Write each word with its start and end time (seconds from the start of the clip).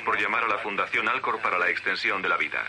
Gracias 0.00 0.04
por 0.04 0.22
llamar 0.22 0.44
a 0.44 0.48
la 0.48 0.58
Fundación 0.58 1.08
Alcor 1.08 1.42
para 1.42 1.58
la 1.58 1.68
extensión 1.68 2.22
de 2.22 2.28
la 2.28 2.36
vida. 2.38 2.64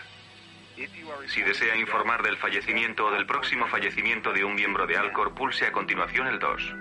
Si 1.28 1.40
desea 1.42 1.76
informar 1.76 2.22
del 2.22 2.36
fallecimiento 2.36 3.06
o 3.06 3.10
del 3.10 3.26
próximo 3.26 3.66
fallecimiento 3.68 4.32
de 4.32 4.44
un 4.44 4.54
miembro 4.54 4.86
de 4.86 4.96
Alcor, 4.98 5.32
pulse 5.34 5.66
a 5.66 5.72
continuación 5.72 6.26
el 6.26 6.38
2. 6.38 6.74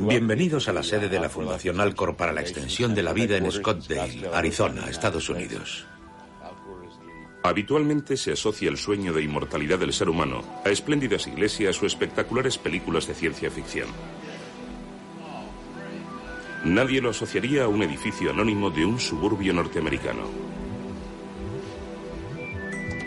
Bienvenidos 0.00 0.68
a 0.68 0.72
la 0.72 0.82
sede 0.82 1.08
de 1.08 1.20
la 1.20 1.28
Fundación 1.28 1.78
Alcor 1.80 2.16
para 2.16 2.32
la 2.32 2.40
extensión 2.40 2.94
de 2.94 3.02
la 3.02 3.12
vida 3.12 3.36
en 3.36 3.50
Scottsdale, 3.50 4.30
Arizona, 4.32 4.88
Estados 4.88 5.28
Unidos. 5.28 5.86
Habitualmente 7.42 8.16
se 8.16 8.32
asocia 8.32 8.70
el 8.70 8.78
sueño 8.78 9.12
de 9.12 9.22
inmortalidad 9.22 9.78
del 9.78 9.92
ser 9.92 10.08
humano 10.08 10.42
a 10.64 10.70
espléndidas 10.70 11.26
iglesias 11.26 11.82
o 11.82 11.86
espectaculares 11.86 12.56
películas 12.56 13.06
de 13.06 13.14
ciencia 13.14 13.50
ficción. 13.50 13.88
Nadie 16.64 17.00
lo 17.00 17.10
asociaría 17.10 17.64
a 17.64 17.68
un 17.68 17.82
edificio 17.82 18.30
anónimo 18.30 18.70
de 18.70 18.84
un 18.84 19.00
suburbio 19.00 19.52
norteamericano. 19.52 20.22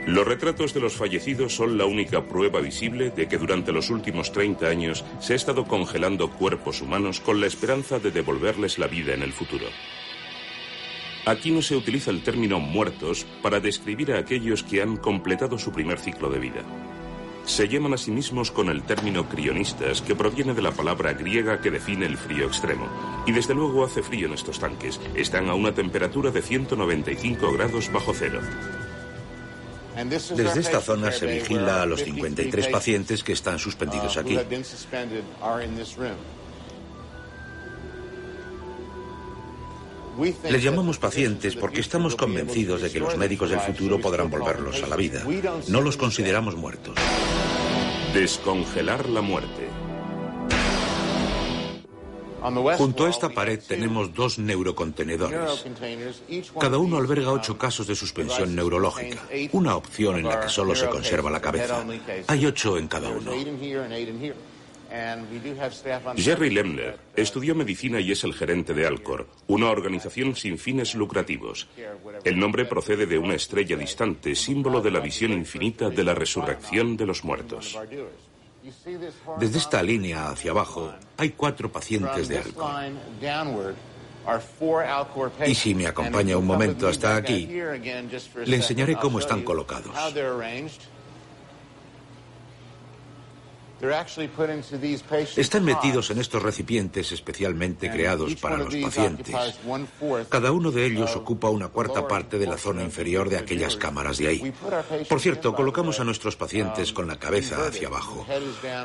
Los 0.08 0.28
retratos 0.28 0.74
de 0.74 0.82
los 0.82 0.94
fallecidos 0.94 1.56
son 1.56 1.78
la 1.78 1.86
única 1.86 2.26
prueba 2.26 2.60
visible 2.60 3.10
de 3.10 3.28
que 3.28 3.38
durante 3.38 3.72
los 3.72 3.90
últimos 3.90 4.32
30 4.32 4.68
años 4.68 5.06
se 5.20 5.34
ha 5.34 5.36
estado 5.36 5.66
congelando 5.66 6.30
cuerpos 6.30 6.82
humanos 6.82 7.22
con 7.22 7.40
la 7.40 7.48
esperanza 7.48 7.98
de 7.98 8.12
devolverles 8.12 8.78
la 8.78 8.88
vida 8.88 9.14
en 9.14 9.24
el 9.24 9.32
futuro. 9.32 9.66
Aquí 11.26 11.50
no 11.50 11.64
se 11.64 11.76
utiliza 11.76 12.12
el 12.12 12.22
término 12.22 12.60
muertos 12.60 13.26
para 13.42 13.60
describir 13.60 14.12
a 14.12 14.20
aquellos 14.20 14.64
que 14.64 14.82
han 14.82 14.98
completado 14.98 15.58
su 15.58 15.72
primer 15.72 15.98
ciclo 15.98 16.30
de 16.30 16.40
vida. 16.40 16.62
Se 17.46 17.68
llaman 17.68 17.94
a 17.94 17.98
sí 17.98 18.12
mismos 18.12 18.52
con 18.52 18.70
el 18.70 18.84
término 18.84 19.30
crionistas, 19.30 20.02
que 20.02 20.16
proviene 20.16 20.54
de 20.54 20.62
la 20.62 20.72
palabra 20.72 21.14
griega 21.14 21.62
que 21.62 21.70
define 21.70 22.06
el 22.06 22.18
frío 22.18 22.48
extremo. 22.48 22.88
Y 23.28 23.32
desde 23.32 23.54
luego 23.54 23.86
hace 23.86 24.02
frío 24.02 24.28
en 24.28 24.34
estos 24.34 24.60
tanques. 24.60 25.00
Están 25.16 25.50
a 25.50 25.54
una 25.54 25.74
temperatura 25.74 26.32
de 26.32 26.42
195 26.42 27.52
grados 27.54 27.92
bajo 27.92 28.14
cero. 28.14 28.42
Desde 30.36 30.60
esta 30.60 30.82
zona 30.82 31.12
se 31.12 31.26
vigila 31.26 31.84
a 31.84 31.86
los 31.86 32.04
53 32.04 32.68
pacientes 32.68 33.24
que 33.24 33.34
están 33.34 33.60
suspendidos 33.60 34.18
aquí. 34.18 34.38
Les 40.50 40.64
llamamos 40.64 40.98
pacientes 40.98 41.56
porque 41.56 41.82
estamos 41.82 42.16
convencidos 42.16 42.82
de 42.82 42.92
que 42.92 43.00
los 43.00 43.18
médicos 43.18 43.50
del 43.50 43.60
futuro 43.60 44.00
podrán 44.00 44.30
volverlos 44.30 44.82
a 44.84 44.88
la 44.88 44.96
vida. 44.96 45.26
No 45.68 45.82
los 45.82 45.98
consideramos 45.98 46.56
muertos. 46.56 46.96
Descongelar 48.14 49.10
la 49.10 49.22
muerte. 49.22 49.70
Junto 52.78 53.06
a 53.06 53.10
esta 53.10 53.30
pared 53.30 53.60
tenemos 53.68 54.14
dos 54.14 54.38
neurocontenedores. 54.38 55.66
Cada 56.60 56.78
uno 56.78 56.98
alberga 56.98 57.32
ocho 57.32 57.58
casos 57.58 57.88
de 57.88 57.96
suspensión 57.96 58.56
neurológica, 58.56 59.24
una 59.52 59.76
opción 59.76 60.18
en 60.18 60.28
la 60.28 60.42
que 60.42 60.50
solo 60.50 60.76
se 60.76 60.88
conserva 60.88 61.32
la 61.32 61.42
cabeza. 61.42 61.84
Hay 62.28 62.46
ocho 62.46 62.78
en 62.78 62.88
cada 62.88 63.10
uno. 63.10 63.32
Jerry 66.18 66.50
Lemler 66.50 66.98
estudió 67.16 67.56
medicina 67.56 68.00
y 68.00 68.12
es 68.12 68.24
el 68.24 68.34
gerente 68.34 68.74
de 68.74 68.86
Alcor, 68.86 69.28
una 69.48 69.70
organización 69.70 70.36
sin 70.36 70.58
fines 70.58 70.96
lucrativos. 70.96 71.68
El 72.24 72.40
nombre 72.40 72.66
procede 72.66 73.06
de 73.06 73.18
una 73.18 73.36
estrella 73.36 73.76
distante, 73.76 74.36
símbolo 74.36 74.82
de 74.82 74.92
la 74.92 75.00
visión 75.00 75.32
infinita 75.32 75.90
de 75.90 76.04
la 76.04 76.14
resurrección 76.14 76.96
de 76.98 77.06
los 77.06 77.24
muertos. 77.24 77.78
Desde 79.40 79.58
esta 79.58 79.84
línea 79.84 80.30
hacia 80.30 80.52
abajo 80.52 80.94
hay 81.18 81.32
cuatro 81.32 81.72
pacientes 81.72 82.28
de 82.28 82.40
Alcor. 82.40 83.76
Y 85.46 85.56
si 85.56 85.76
me 85.76 85.86
acompaña 85.86 86.38
un 86.38 86.48
momento 86.48 86.88
hasta 86.88 87.16
aquí, 87.16 87.48
le 87.48 88.56
enseñaré 88.56 88.96
cómo 88.96 89.20
están 89.20 89.44
colocados. 89.44 89.94
Están 95.36 95.64
metidos 95.64 96.10
en 96.10 96.20
estos 96.20 96.42
recipientes 96.42 97.12
especialmente 97.12 97.92
creados 97.92 98.36
para 98.36 98.58
los 98.58 98.76
pacientes. 98.76 99.36
Cada 100.30 100.52
uno 100.52 100.72
de 100.72 100.86
ellos 100.86 101.16
ocupa 101.16 101.50
una 101.50 101.68
cuarta 101.68 102.08
parte 102.08 102.38
de 102.38 102.48
la 102.48 102.58
zona 102.58 102.84
inferior 102.84 103.30
de 103.30 103.38
aquellas 103.38 103.76
cámaras 103.76 104.18
de 104.18 104.28
ahí. 104.28 104.54
Por 105.10 105.20
cierto, 105.20 105.54
colocamos 105.54 106.00
a 106.00 106.04
nuestros 106.04 106.36
pacientes 106.36 106.94
con 106.94 107.08
la 107.08 107.18
cabeza 107.18 107.68
hacia 107.68 107.88
abajo. 107.88 108.26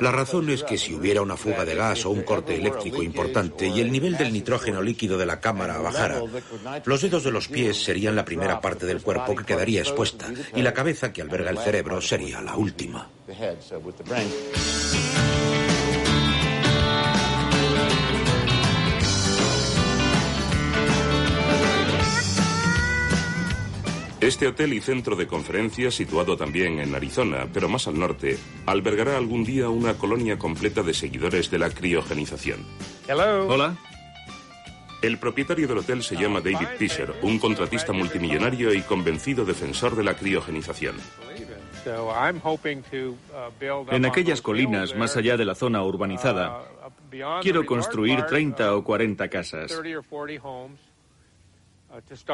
La 0.01 0.11
razón 0.11 0.49
es 0.49 0.63
que 0.63 0.77
si 0.77 0.93
hubiera 0.93 1.21
una 1.21 1.37
fuga 1.37 1.65
de 1.65 1.75
gas 1.75 2.05
o 2.05 2.11
un 2.11 2.23
corte 2.23 2.55
eléctrico 2.55 3.01
importante 3.01 3.67
y 3.67 3.79
el 3.79 3.91
nivel 3.91 4.17
del 4.17 4.33
nitrógeno 4.33 4.81
líquido 4.81 5.17
de 5.17 5.25
la 5.25 5.39
cámara 5.39 5.77
bajara, 5.79 6.21
los 6.85 7.01
dedos 7.01 7.23
de 7.23 7.31
los 7.31 7.47
pies 7.47 7.83
serían 7.83 8.15
la 8.15 8.25
primera 8.25 8.61
parte 8.61 8.85
del 8.85 9.01
cuerpo 9.01 9.35
que 9.35 9.45
quedaría 9.45 9.81
expuesta 9.81 10.27
y 10.55 10.61
la 10.61 10.73
cabeza 10.73 11.11
que 11.13 11.21
alberga 11.21 11.49
el 11.49 11.57
cerebro 11.57 12.01
sería 12.01 12.41
la 12.41 12.55
última. 12.55 13.09
Este 24.21 24.47
hotel 24.47 24.73
y 24.73 24.81
centro 24.81 25.15
de 25.15 25.25
conferencias, 25.25 25.95
situado 25.95 26.37
también 26.37 26.79
en 26.79 26.93
Arizona, 26.93 27.47
pero 27.51 27.67
más 27.67 27.87
al 27.87 27.97
norte, 27.97 28.37
albergará 28.67 29.17
algún 29.17 29.43
día 29.43 29.67
una 29.69 29.95
colonia 29.95 30.37
completa 30.37 30.83
de 30.83 30.93
seguidores 30.93 31.49
de 31.49 31.57
la 31.57 31.71
criogenización. 31.71 32.63
Hola. 33.49 33.75
El 35.01 35.17
propietario 35.17 35.67
del 35.67 35.79
hotel 35.79 36.03
se 36.03 36.15
llama 36.15 36.39
David 36.39 36.67
Fisher, 36.77 37.15
un 37.23 37.39
contratista 37.39 37.93
multimillonario 37.93 38.71
y 38.75 38.81
convencido 38.81 39.43
defensor 39.43 39.95
de 39.95 40.03
la 40.03 40.15
criogenización. 40.15 40.97
En 43.91 44.05
aquellas 44.05 44.41
colinas 44.41 44.95
más 44.95 45.17
allá 45.17 45.37
de 45.37 45.45
la 45.45 45.55
zona 45.55 45.83
urbanizada, 45.83 46.63
quiero 47.41 47.65
construir 47.65 48.23
30 48.23 48.75
o 48.75 48.83
40 48.83 49.27
casas. 49.29 49.81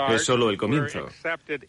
Es 0.10 0.24
solo 0.24 0.50
el 0.50 0.58
comienzo. 0.58 1.08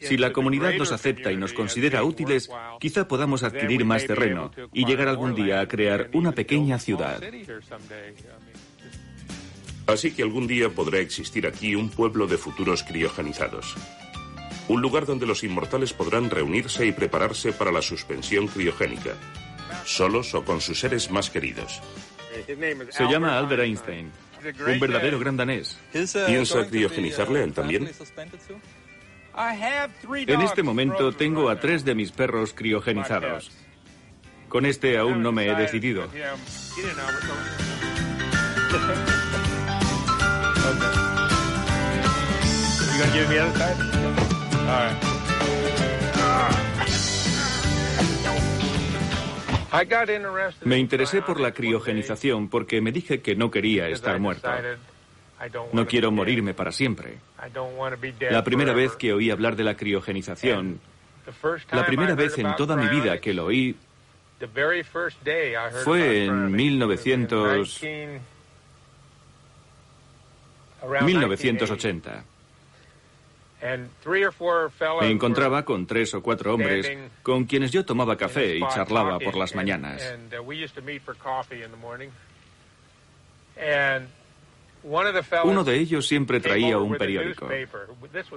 Si 0.01 0.17
la 0.17 0.33
comunidad 0.33 0.75
nos 0.75 0.93
acepta 0.93 1.33
y 1.33 1.37
nos 1.37 1.53
considera 1.53 2.05
útiles, 2.05 2.51
quizá 2.79 3.09
podamos 3.09 3.43
adquirir 3.43 3.85
más 3.85 4.07
terreno 4.07 4.51
y 4.73 4.85
llegar 4.85 5.09
algún 5.09 5.35
día 5.35 5.61
a 5.61 5.69
crear 5.69 6.11
una 6.13 6.33
pequeña 6.33 6.79
ciudad. 6.79 7.23
Así 9.87 10.13
que 10.13 10.23
algún 10.23 10.47
día 10.47 10.69
podrá 10.69 10.99
existir 10.99 11.47
aquí 11.47 11.75
un 11.75 11.89
pueblo 11.89 12.27
de 12.27 12.37
futuros 12.37 12.83
criogenizados. 12.83 13.75
Un 14.69 14.83
lugar 14.83 15.07
donde 15.07 15.27
los 15.27 15.43
inmortales 15.45 15.93
podrán 15.93 16.29
reunirse 16.31 16.87
y 16.87 16.93
prepararse 16.93 17.53
para 17.53 17.73
la 17.73 17.81
suspensión 17.81 18.49
criogénica, 18.49 19.15
solos 19.85 20.35
o 20.35 20.45
con 20.45 20.61
sus 20.61 20.79
seres 20.79 21.11
más 21.11 21.31
queridos. 21.31 21.81
Se 22.91 23.05
llama 23.05 23.39
Albert 23.39 23.63
Einstein, 23.63 24.13
un 24.67 24.81
verdadero 24.81 25.19
gran 25.19 25.37
danés. 25.37 25.79
¿Piensa 26.27 26.67
criogenizarle 26.67 27.41
a 27.41 27.45
él 27.45 27.53
también? 27.55 27.91
En 30.27 30.41
este 30.43 30.63
momento 30.63 31.13
tengo 31.13 31.49
a 31.49 31.59
tres 31.59 31.85
de 31.85 31.95
mis 31.95 32.13
perros 32.13 32.53
criogenizados. 32.53 33.51
Con 34.49 34.67
este 34.67 34.99
aún 34.99 35.23
no 35.23 35.33
me 35.33 35.47
he 35.47 35.55
decidido. 35.55 36.09
Me 42.99 44.28
interesé 50.79 51.23
por 51.23 51.41
la 51.41 51.53
criogenización 51.53 52.49
porque 52.49 52.81
me 52.81 52.93
dije 52.93 53.21
que 53.21 53.37
no 53.37 53.51
quería 53.51 53.89
estar 53.89 54.19
muerto. 54.19 54.51
No 55.73 55.87
quiero 55.87 56.11
morirme 56.11 56.55
para 56.55 56.73
siempre. 56.73 57.19
La 58.31 58.45
primera 58.45 58.73
vez 58.73 58.97
que 58.97 59.13
oí 59.13 59.31
hablar 59.31 59.57
de 59.57 59.65
la 59.65 59.77
criogenización, 59.77 60.81
la 61.71 61.87
primera 61.87 62.15
vez 62.15 62.39
en 62.39 62.57
toda 62.57 62.77
mi 62.77 62.89
vida 62.89 63.21
que 63.21 63.35
lo 63.35 63.47
oí, 63.47 63.77
fue 65.85 66.25
en 66.25 66.53
1900... 66.53 67.81
1980. 71.03 72.25
Me 75.01 75.11
encontraba 75.11 75.65
con 75.65 75.87
tres 75.87 76.15
o 76.15 76.23
cuatro 76.23 76.55
hombres 76.55 76.91
con 77.23 77.45
quienes 77.45 77.73
yo 77.73 77.85
tomaba 77.85 78.17
café 78.17 78.57
y 78.57 78.61
charlaba 78.69 79.19
por 79.19 79.37
las 79.37 79.55
mañanas. 79.55 80.15
Uno 85.45 85.65
de 85.65 85.77
ellos 85.77 86.07
siempre 86.07 86.41
traía 86.41 86.79
un 86.79 86.97
periódico. 86.97 87.49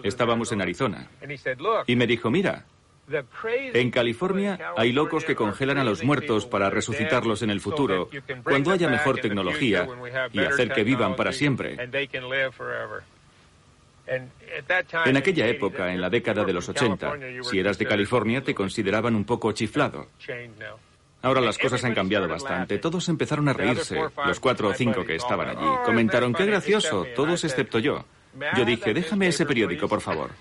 Estábamos 0.03 0.51
en 0.51 0.61
Arizona. 0.61 1.07
Y 1.85 1.95
me 1.95 2.07
dijo, 2.07 2.31
mira, 2.31 2.65
En 3.73 3.91
California 3.91 4.73
hay 4.77 4.91
locos 4.91 5.25
que 5.25 5.35
congelan 5.35 5.77
a 5.77 5.83
los 5.83 6.03
muertos 6.03 6.45
para 6.45 6.69
resucitarlos 6.69 7.41
en 7.41 7.49
el 7.49 7.59
futuro, 7.59 8.09
cuando 8.43 8.71
haya 8.71 8.87
mejor 8.89 9.19
tecnología 9.19 9.87
y 10.31 10.39
hacer 10.39 10.71
que 10.71 10.83
vivan 10.83 11.15
para 11.15 11.31
siempre. 11.31 11.77
En 14.07 15.17
aquella 15.17 15.47
época, 15.47 15.91
en 15.93 16.01
la 16.01 16.09
década 16.09 16.43
de 16.43 16.53
los 16.53 16.67
80, 16.67 17.13
si 17.43 17.59
eras 17.59 17.77
de 17.77 17.85
California 17.85 18.43
te 18.43 18.53
consideraban 18.53 19.15
un 19.15 19.23
poco 19.23 19.51
chiflado. 19.51 20.07
Ahora 21.23 21.39
las 21.39 21.57
cosas 21.57 21.83
han 21.83 21.93
cambiado 21.93 22.27
bastante. 22.27 22.79
Todos 22.79 23.07
empezaron 23.09 23.47
a 23.47 23.53
reírse. 23.53 23.95
Los 24.25 24.39
cuatro 24.39 24.69
o 24.69 24.73
cinco 24.73 25.05
que 25.05 25.15
estaban 25.15 25.49
allí 25.49 25.67
comentaron, 25.85 26.33
qué 26.33 26.45
gracioso, 26.45 27.05
todos 27.15 27.43
excepto 27.43 27.79
yo. 27.79 28.03
Yo 28.57 28.65
dije, 28.65 28.93
déjame 28.93 29.27
ese 29.27 29.45
periódico, 29.45 29.87
por 29.87 30.01
favor. 30.01 30.31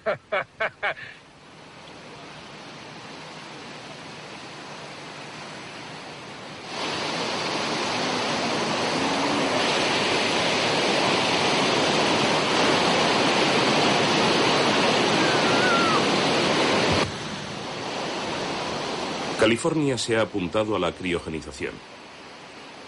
California 19.41 19.97
se 19.97 20.19
ha 20.19 20.21
apuntado 20.21 20.77
a 20.77 20.79
la 20.79 20.93
criogenización. 20.93 21.73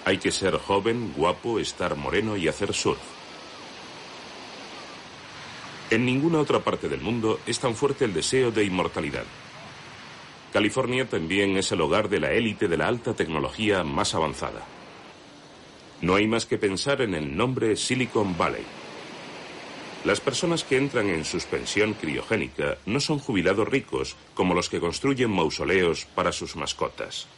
Hay 0.05 0.19
que 0.19 0.31
ser 0.31 0.59
joven, 0.59 1.15
guapo, 1.17 1.59
estar 1.59 1.97
moreno 1.97 2.37
y 2.37 2.47
hacer 2.47 2.75
surf. 2.75 3.01
En 5.89 6.05
ninguna 6.05 6.41
otra 6.41 6.61
parte 6.61 6.91
del 6.91 7.01
mundo 7.01 7.41
es 7.47 7.59
tan 7.59 7.75
fuerte 7.75 8.05
el 8.05 8.13
deseo 8.13 8.51
de 8.51 8.65
inmortalidad. 8.65 9.25
California 10.53 11.09
también 11.09 11.57
es 11.57 11.73
el 11.73 11.81
hogar 11.81 12.11
de 12.11 12.21
la 12.21 12.33
élite 12.33 12.69
de 12.69 12.77
la 12.77 12.87
alta 12.87 13.15
tecnología 13.15 13.83
más 13.83 14.15
avanzada. 14.15 14.63
No 16.03 16.17
hay 16.17 16.27
más 16.27 16.45
que 16.45 16.59
pensar 16.59 17.01
en 17.01 17.15
el 17.15 17.35
nombre 17.35 17.77
Silicon 17.77 18.37
Valley. 18.37 18.82
Las 20.05 20.21
personas 20.21 20.65
que 20.65 20.77
entran 20.77 21.09
en 21.09 21.25
suspensión 21.25 21.95
criogénica 21.95 22.77
no 22.87 22.99
son 22.99 23.21
jubilados 23.21 23.69
ricos 23.69 24.17
como 24.35 24.53
los 24.53 24.69
que 24.69 24.81
construyen 24.81 25.31
mausoleos 25.31 26.07
para 26.07 26.33
sus 26.33 26.57
mascotas. 26.57 27.29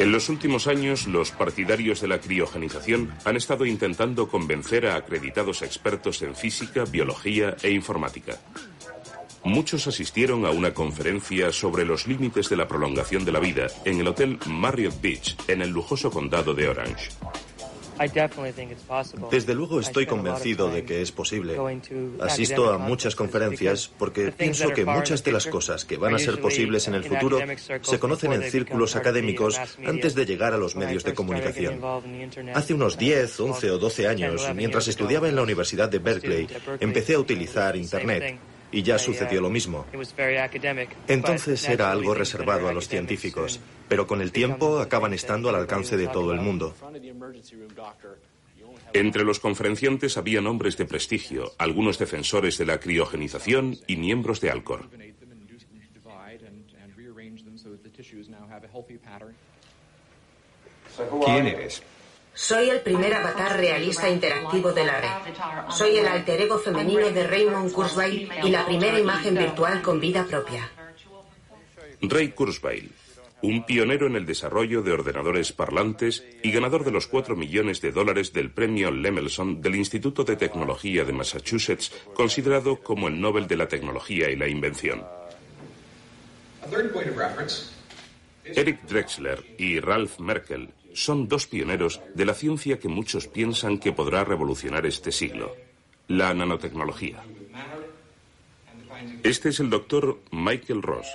En 0.00 0.12
los 0.12 0.30
últimos 0.30 0.66
años, 0.66 1.06
los 1.06 1.30
partidarios 1.30 2.00
de 2.00 2.08
la 2.08 2.18
criogenización 2.18 3.12
han 3.26 3.36
estado 3.36 3.66
intentando 3.66 4.28
convencer 4.28 4.86
a 4.86 4.96
acreditados 4.96 5.60
expertos 5.60 6.22
en 6.22 6.34
física, 6.34 6.84
biología 6.86 7.54
e 7.62 7.70
informática. 7.70 8.40
Muchos 9.44 9.86
asistieron 9.86 10.44
a 10.44 10.50
una 10.50 10.74
conferencia 10.74 11.52
sobre 11.52 11.84
los 11.84 12.06
límites 12.06 12.48
de 12.50 12.56
la 12.56 12.68
prolongación 12.68 13.24
de 13.24 13.32
la 13.32 13.40
vida 13.40 13.68
en 13.84 14.00
el 14.00 14.08
Hotel 14.08 14.38
Marriott 14.46 15.00
Beach, 15.00 15.36
en 15.48 15.62
el 15.62 15.70
lujoso 15.70 16.10
condado 16.10 16.54
de 16.54 16.68
Orange. 16.68 17.10
Desde 19.30 19.54
luego 19.54 19.78
estoy 19.78 20.06
convencido 20.06 20.70
de 20.70 20.84
que 20.84 21.02
es 21.02 21.12
posible. 21.12 21.58
Asisto 22.20 22.72
a 22.72 22.78
muchas 22.78 23.14
conferencias 23.14 23.90
porque 23.98 24.32
pienso 24.32 24.70
que 24.70 24.86
muchas 24.86 25.22
de 25.22 25.32
las 25.32 25.46
cosas 25.46 25.84
que 25.84 25.98
van 25.98 26.14
a 26.14 26.18
ser 26.18 26.40
posibles 26.40 26.88
en 26.88 26.94
el 26.94 27.04
futuro 27.04 27.40
se 27.82 27.98
conocen 27.98 28.32
en 28.32 28.42
círculos 28.50 28.96
académicos 28.96 29.60
antes 29.86 30.14
de 30.14 30.24
llegar 30.24 30.54
a 30.54 30.58
los 30.58 30.76
medios 30.76 31.04
de 31.04 31.12
comunicación. 31.12 31.80
Hace 32.54 32.72
unos 32.72 32.96
10, 32.96 33.38
11 33.38 33.70
o 33.70 33.78
12 33.78 34.08
años, 34.08 34.48
mientras 34.54 34.88
estudiaba 34.88 35.28
en 35.28 35.36
la 35.36 35.42
Universidad 35.42 35.90
de 35.90 35.98
Berkeley, 35.98 36.48
empecé 36.80 37.14
a 37.14 37.18
utilizar 37.18 37.76
Internet 37.76 38.38
y 38.72 38.82
ya 38.82 38.98
sucedió 38.98 39.40
lo 39.40 39.50
mismo. 39.50 39.86
Entonces 41.08 41.68
era 41.68 41.90
algo 41.90 42.14
reservado 42.14 42.68
a 42.68 42.72
los 42.72 42.88
científicos, 42.88 43.60
pero 43.88 44.06
con 44.06 44.20
el 44.20 44.32
tiempo 44.32 44.78
acaban 44.78 45.12
estando 45.12 45.48
al 45.48 45.56
alcance 45.56 45.96
de 45.96 46.08
todo 46.08 46.32
el 46.32 46.40
mundo. 46.40 46.74
Entre 48.92 49.24
los 49.24 49.38
conferenciantes 49.38 50.16
había 50.16 50.40
nombres 50.40 50.76
de 50.76 50.84
prestigio, 50.84 51.52
algunos 51.58 51.98
defensores 51.98 52.58
de 52.58 52.66
la 52.66 52.80
criogenización 52.80 53.78
y 53.86 53.96
miembros 53.96 54.40
de 54.40 54.50
Alcor. 54.50 54.88
¿Quién 61.24 61.46
eres? 61.46 61.82
Soy 62.40 62.70
el 62.70 62.80
primer 62.80 63.12
avatar 63.12 63.58
realista 63.58 64.08
interactivo 64.08 64.72
de 64.72 64.86
la 64.86 64.98
red. 64.98 65.34
Soy 65.68 65.98
el 65.98 66.08
alter 66.08 66.40
ego 66.40 66.58
femenino 66.58 67.10
de 67.10 67.26
Raymond 67.26 67.70
Kurzweil 67.70 68.30
y 68.42 68.48
la 68.48 68.64
primera 68.64 68.98
imagen 68.98 69.34
virtual 69.34 69.82
con 69.82 70.00
vida 70.00 70.24
propia. 70.24 70.70
Ray 72.00 72.30
Kurzweil, 72.30 72.90
un 73.42 73.66
pionero 73.66 74.06
en 74.06 74.16
el 74.16 74.24
desarrollo 74.24 74.80
de 74.80 74.92
ordenadores 74.92 75.52
parlantes 75.52 76.24
y 76.42 76.50
ganador 76.50 76.82
de 76.84 76.92
los 76.92 77.06
4 77.08 77.36
millones 77.36 77.82
de 77.82 77.92
dólares 77.92 78.32
del 78.32 78.50
premio 78.50 78.90
Lemelson 78.90 79.60
del 79.60 79.74
Instituto 79.76 80.24
de 80.24 80.36
Tecnología 80.36 81.04
de 81.04 81.12
Massachusetts, 81.12 81.92
considerado 82.14 82.76
como 82.80 83.08
el 83.08 83.20
Nobel 83.20 83.48
de 83.48 83.58
la 83.58 83.68
Tecnología 83.68 84.30
y 84.30 84.36
la 84.36 84.48
Invención. 84.48 85.04
Eric 88.44 88.80
Drexler 88.88 89.44
y 89.58 89.78
Ralph 89.78 90.18
Merkel 90.18 90.70
son 90.94 91.28
dos 91.28 91.46
pioneros 91.46 92.00
de 92.14 92.24
la 92.24 92.34
ciencia 92.34 92.78
que 92.78 92.88
muchos 92.88 93.26
piensan 93.26 93.78
que 93.78 93.92
podrá 93.92 94.24
revolucionar 94.24 94.86
este 94.86 95.12
siglo, 95.12 95.54
la 96.08 96.34
nanotecnología. 96.34 97.22
Este 99.22 99.48
es 99.50 99.60
el 99.60 99.70
doctor 99.70 100.20
Michael 100.30 100.82
Ross, 100.82 101.06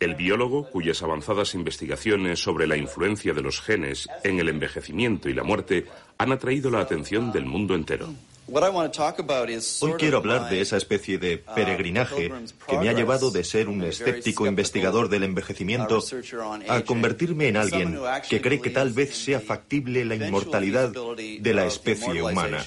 el 0.00 0.14
biólogo 0.14 0.68
cuyas 0.70 1.02
avanzadas 1.02 1.54
investigaciones 1.54 2.42
sobre 2.42 2.66
la 2.66 2.76
influencia 2.76 3.34
de 3.34 3.42
los 3.42 3.60
genes 3.60 4.08
en 4.24 4.40
el 4.40 4.48
envejecimiento 4.48 5.28
y 5.28 5.34
la 5.34 5.44
muerte 5.44 5.86
han 6.18 6.32
atraído 6.32 6.70
la 6.70 6.80
atención 6.80 7.32
del 7.32 7.44
mundo 7.44 7.74
entero. 7.74 8.08
Hoy 9.80 9.92
quiero 9.98 10.18
hablar 10.18 10.50
de 10.50 10.60
esa 10.60 10.76
especie 10.76 11.18
de 11.18 11.36
uh, 11.36 11.54
peregrinaje 11.54 12.32
que 12.68 12.78
me 12.78 12.88
ha 12.88 12.92
llevado 12.92 13.30
de 13.30 13.44
ser 13.44 13.68
un 13.68 13.82
escéptico 13.82 14.46
investigador 14.46 15.08
del 15.08 15.24
envejecimiento 15.24 16.02
a 16.68 16.80
convertirme 16.82 17.48
en 17.48 17.56
alguien 17.56 17.98
que 18.28 18.40
cree 18.40 18.60
que 18.60 18.70
tal 18.70 18.90
vez 18.90 19.14
sea 19.14 19.40
factible 19.40 20.04
la 20.04 20.16
inmortalidad 20.16 20.90
de 20.90 21.54
la 21.54 21.66
especie 21.66 22.22
humana. 22.22 22.64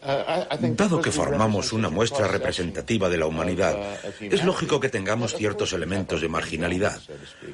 Dado 0.00 1.00
que 1.00 1.10
formamos 1.10 1.72
una 1.72 1.90
muestra 1.90 2.28
representativa 2.28 3.08
de 3.08 3.16
la 3.16 3.26
humanidad, 3.26 3.76
es 4.20 4.44
lógico 4.44 4.78
que 4.78 4.88
tengamos 4.88 5.34
ciertos 5.34 5.72
elementos 5.72 6.20
de 6.20 6.28
marginalidad. 6.28 7.00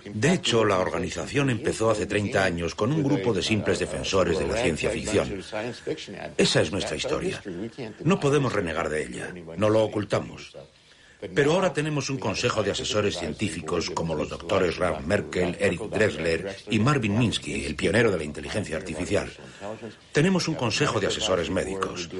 De 0.05 0.33
hecho, 0.33 0.65
la 0.65 0.79
organización 0.79 1.51
empezó 1.51 1.91
hace 1.91 2.07
30 2.07 2.45
años 2.45 2.75
con 2.75 2.93
un 2.93 3.03
grupo 3.03 3.33
de 3.33 3.43
simples 3.43 3.79
defensores 3.79 4.39
de 4.39 4.47
la 4.47 4.57
ciencia 4.57 4.91
ficción. 4.91 5.43
Esa 6.37 6.61
es 6.61 6.71
nuestra 6.71 6.97
historia. 6.97 7.43
No 8.03 8.21
podemos 8.21 8.53
renegar 8.53 8.89
de 8.89 9.03
ella. 9.05 9.35
No 9.57 9.71
lo 9.71 9.83
ocultamos. 9.83 10.55
Pero 11.33 11.53
ahora 11.53 11.73
tenemos 11.73 12.11
un 12.11 12.19
consejo 12.19 12.63
de 12.63 12.73
asesores 12.73 13.19
científicos 13.19 13.91
como 13.91 14.15
los 14.15 14.29
doctores 14.29 14.77
Ralph 14.77 15.07
Merkel, 15.07 15.57
Eric 15.61 15.83
Drexler 15.83 16.57
y 16.71 16.79
Marvin 16.79 17.19
Minsky, 17.19 17.65
el 17.65 17.77
pionero 17.77 18.11
de 18.11 18.19
la 18.19 18.25
inteligencia 18.25 18.77
artificial. 18.77 19.31
Tenemos 20.13 20.49
un 20.49 20.55
consejo 20.55 21.01
de 21.01 21.07
asesores 21.07 21.51
médicos. 21.51 22.11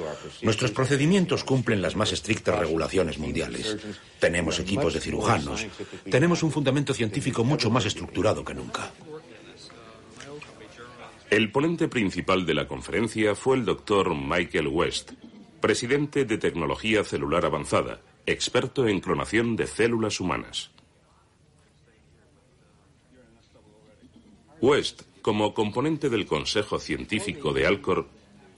Nuestros 0.41 0.71
procedimientos 0.71 1.43
cumplen 1.43 1.81
las 1.81 1.95
más 1.95 2.11
estrictas 2.11 2.57
regulaciones 2.57 3.17
mundiales. 3.17 3.77
Tenemos 4.19 4.59
equipos 4.59 4.93
de 4.93 5.01
cirujanos. 5.01 5.65
Tenemos 6.09 6.41
un 6.43 6.51
fundamento 6.51 6.93
científico 6.93 7.43
mucho 7.43 7.69
más 7.69 7.85
estructurado 7.85 8.43
que 8.43 8.53
nunca. 8.53 8.91
El 11.29 11.51
ponente 11.51 11.87
principal 11.87 12.45
de 12.45 12.53
la 12.53 12.67
conferencia 12.67 13.35
fue 13.35 13.57
el 13.57 13.65
doctor 13.65 14.15
Michael 14.15 14.67
West, 14.67 15.13
presidente 15.59 16.23
de 16.23 16.37
Tecnología 16.37 17.03
Celular 17.03 17.45
Avanzada, 17.45 17.99
experto 18.25 18.87
en 18.87 18.99
clonación 18.99 19.55
de 19.55 19.67
células 19.67 20.19
humanas. 20.19 20.71
West, 24.61 25.03
como 25.21 25.53
componente 25.53 26.09
del 26.09 26.25
Consejo 26.25 26.79
Científico 26.79 27.53
de 27.53 27.67
Alcor, 27.67 28.07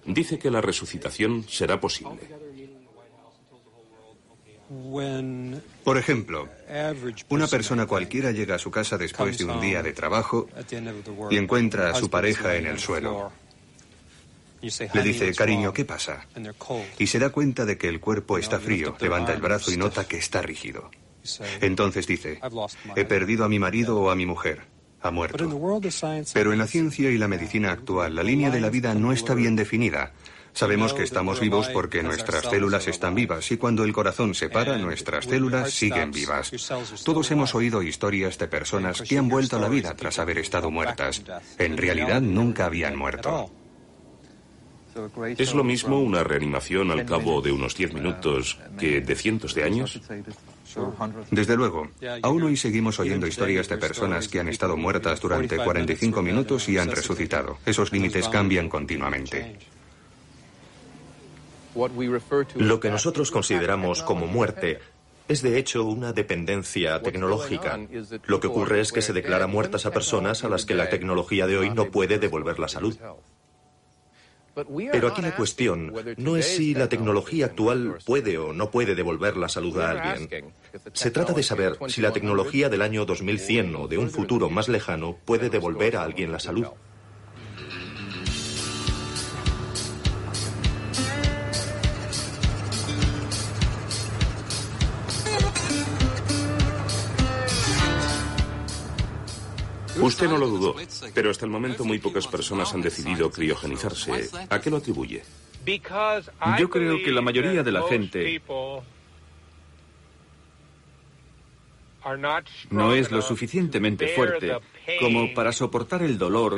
dice 0.06 0.40
que 0.40 0.52
la 0.52 0.62
resucitación 0.62 1.44
será 1.48 1.80
posible. 1.80 2.22
Por 5.84 5.98
ejemplo, 5.98 6.50
una 7.30 7.48
persona 7.48 7.86
cualquiera 7.86 8.32
llega 8.32 8.56
a 8.56 8.60
su 8.60 8.70
casa 8.70 8.98
después 8.98 9.38
de 9.38 9.46
un 9.46 9.62
día 9.62 9.82
de 9.82 9.94
trabajo 9.94 10.50
y 11.30 11.38
encuentra 11.38 11.92
a 11.92 11.96
su 11.96 12.10
pareja 12.10 12.56
en 12.56 12.68
el 12.68 12.80
suelo. 12.80 13.32
Le 14.62 15.04
dice, 15.04 15.34
cariño, 15.34 15.74
¿qué 15.74 15.86
pasa? 15.86 16.26
Y 16.98 17.08
se 17.08 17.20
da 17.20 17.30
cuenta 17.30 17.66
de 17.66 17.78
que 17.78 17.88
el 17.88 18.00
cuerpo 18.00 18.38
está 18.38 18.60
frío, 18.60 18.96
levanta 19.00 19.34
el 19.34 19.42
brazo 19.42 19.72
y 19.72 19.78
nota 19.78 20.08
que 20.08 20.18
está 20.18 20.42
rígido. 20.42 20.90
Entonces 21.62 22.08
dice, 22.08 22.40
he 22.96 23.06
perdido 23.06 23.46
a 23.46 23.50
mi 23.50 23.60
marido 23.60 24.00
o 24.00 24.10
a 24.10 24.16
mi 24.16 24.26
mujer. 24.26 24.62
ha 25.02 25.12
muerto. 25.12 25.48
Pero 26.34 26.54
en 26.54 26.58
la 26.60 26.68
ciencia 26.68 27.12
y 27.12 27.18
la 27.18 27.28
medicina 27.28 27.72
actual, 27.72 28.16
la 28.16 28.24
línea 28.24 28.50
de 28.50 28.62
la 28.62 28.70
vida 28.70 28.96
no 28.96 29.12
está 29.12 29.36
bien 29.36 29.56
definida. 29.56 30.14
Sabemos 30.54 30.96
que 30.96 31.04
estamos 31.04 31.40
vivos 31.40 31.70
porque 31.70 32.02
nuestras 32.02 32.46
células 32.46 32.88
están 32.88 33.14
vivas 33.14 33.52
y 33.52 33.58
cuando 33.58 33.84
el 33.84 33.94
corazón 33.94 34.34
se 34.34 34.50
para, 34.50 34.76
nuestras 34.80 35.26
células 35.26 35.72
siguen 35.72 36.10
vivas. 36.10 36.52
Todos 37.06 37.30
hemos 37.30 37.54
oído 37.54 37.84
historias 37.84 38.40
de 38.40 38.48
personas 38.48 39.04
que 39.04 39.20
han 39.20 39.30
vuelto 39.30 39.58
a 39.58 39.60
la 39.60 39.70
vida 39.70 39.94
tras 39.96 40.18
haber 40.18 40.40
estado 40.40 40.72
muertas. 40.72 41.22
En 41.60 41.78
realidad 41.78 42.22
nunca 42.22 42.66
habían 42.66 42.96
muerto. 42.96 43.52
¿Es 45.38 45.54
lo 45.54 45.64
mismo 45.64 46.00
una 46.00 46.24
reanimación 46.24 46.92
al 46.92 47.06
cabo 47.06 47.42
de 47.42 47.52
unos 47.52 47.76
10 47.76 47.94
minutos 47.94 48.60
que 48.80 49.02
de 49.02 49.16
cientos 49.16 49.54
de 49.54 49.64
años? 49.64 50.02
Desde 51.32 51.56
luego, 51.56 51.90
aún 52.22 52.44
hoy 52.44 52.58
seguimos 52.58 53.00
oyendo 53.00 53.28
historias 53.28 53.70
de 53.70 53.78
personas 53.78 54.28
que 54.28 54.40
han 54.40 54.50
estado 54.50 54.78
muertas 54.78 55.20
durante 55.20 55.58
45 55.58 56.22
minutos 56.22 56.68
y 56.70 56.78
han 56.78 56.90
resucitado. 56.90 57.58
Esos 57.66 57.92
límites 57.92 58.28
cambian 58.30 58.70
continuamente. 58.70 59.58
Lo 62.56 62.80
que 62.80 62.90
nosotros 62.90 63.30
consideramos 63.32 64.02
como 64.02 64.26
muerte 64.26 64.80
es 65.28 65.42
de 65.42 65.60
hecho 65.60 65.84
una 65.84 66.14
dependencia 66.14 67.02
tecnológica. 67.02 67.80
Lo 68.26 68.40
que 68.40 68.48
ocurre 68.48 68.82
es 68.82 68.92
que 68.92 69.02
se 69.02 69.14
declara 69.14 69.48
muertas 69.48 69.86
a 69.86 69.92
personas 69.92 70.44
a 70.44 70.50
las 70.50 70.66
que 70.66 70.74
la 70.74 70.90
tecnología 70.90 71.48
de 71.48 71.58
hoy 71.58 71.70
no 71.70 71.92
puede 71.92 72.18
devolver 72.18 72.60
la 72.60 72.68
salud. 72.68 72.98
Pero 74.92 75.08
aquí 75.08 75.22
la 75.22 75.36
cuestión 75.36 75.94
no 76.18 76.38
es 76.38 76.46
si 76.46 76.74
la 76.74 76.90
tecnología 76.90 77.48
actual 77.48 77.98
puede 78.06 78.38
o 78.38 78.54
no 78.54 78.72
puede 78.72 78.96
devolver 78.96 79.38
la 79.38 79.50
salud 79.50 79.80
a 79.80 79.92
alguien. 79.92 80.54
Se 80.94 81.12
trata 81.12 81.34
de 81.34 81.44
saber 81.44 81.78
si 81.88 82.02
la 82.02 82.12
tecnología 82.12 82.70
del 82.70 82.82
año 82.82 83.06
2100 83.06 83.76
o 83.76 83.88
de 83.88 83.98
un 83.98 84.10
futuro 84.10 84.50
más 84.50 84.68
lejano 84.68 85.18
puede 85.26 85.50
devolver 85.50 85.98
a 85.98 86.04
alguien 86.04 86.32
la 86.32 86.40
salud. 86.40 86.68
Usted 100.08 100.30
no 100.30 100.38
lo 100.38 100.48
dudó, 100.48 100.76
pero 101.14 101.30
hasta 101.30 101.46
el 101.46 101.52
momento 101.52 101.84
muy 101.84 102.00
pocas 102.00 102.28
personas 102.28 102.74
han 102.74 102.82
decidido 102.82 103.30
criogenizarse. 103.30 104.30
¿A 104.50 104.62
qué 104.62 104.70
lo 104.70 104.78
atribuye? 104.78 105.22
Yo 106.58 106.70
creo 106.70 106.98
que 107.04 107.12
la 107.12 107.22
mayoría 107.22 107.62
de 107.62 107.72
la 107.72 107.84
gente 107.84 108.42
no 112.72 112.94
es 112.94 113.12
lo 113.12 113.22
suficientemente 113.22 114.08
fuerte 114.16 114.58
como 115.00 115.34
para 115.34 115.52
soportar 115.52 116.04
el 116.04 116.18
dolor 116.18 116.58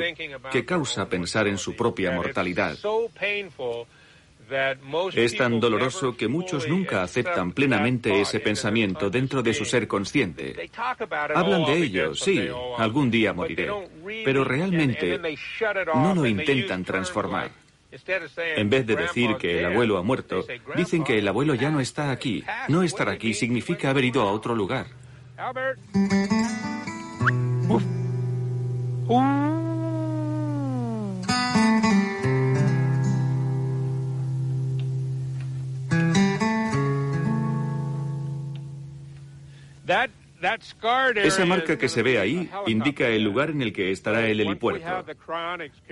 que 0.52 0.64
causa 0.64 1.08
pensar 1.08 1.48
en 1.48 1.58
su 1.58 1.74
propia 1.74 2.12
mortalidad. 2.12 2.78
Es 5.14 5.36
tan 5.36 5.60
doloroso 5.60 6.16
que 6.16 6.28
muchos 6.28 6.68
nunca 6.68 7.02
aceptan 7.02 7.52
plenamente 7.52 8.20
ese 8.20 8.40
pensamiento 8.40 9.10
dentro 9.10 9.42
de 9.42 9.54
su 9.54 9.64
ser 9.64 9.86
consciente. 9.86 10.70
Hablan 11.34 11.64
de 11.66 11.76
ello, 11.76 12.14
sí, 12.14 12.48
algún 12.78 13.10
día 13.10 13.32
moriré, 13.32 13.68
pero 14.24 14.44
realmente 14.44 15.18
no 15.94 16.14
lo 16.14 16.26
intentan 16.26 16.84
transformar. 16.84 17.50
En 18.56 18.70
vez 18.70 18.86
de 18.86 18.96
decir 18.96 19.36
que 19.36 19.58
el 19.58 19.66
abuelo 19.66 19.98
ha 19.98 20.02
muerto, 20.02 20.44
dicen 20.76 21.02
que 21.02 21.18
el 21.18 21.26
abuelo 21.26 21.54
ya 21.54 21.70
no 21.70 21.80
está 21.80 22.10
aquí. 22.10 22.44
No 22.68 22.82
estar 22.82 23.08
aquí 23.08 23.34
significa 23.34 23.90
haber 23.90 24.04
ido 24.04 24.22
a 24.22 24.32
otro 24.32 24.54
lugar. 24.54 24.86
Esa 41.16 41.44
marca 41.44 41.76
que 41.76 41.88
se 41.88 42.02
ve 42.02 42.18
ahí 42.18 42.48
indica 42.66 43.08
el 43.08 43.22
lugar 43.22 43.50
en 43.50 43.60
el 43.60 43.72
que 43.72 43.90
estará 43.90 44.26
el 44.26 44.40
helipuerto. 44.40 45.04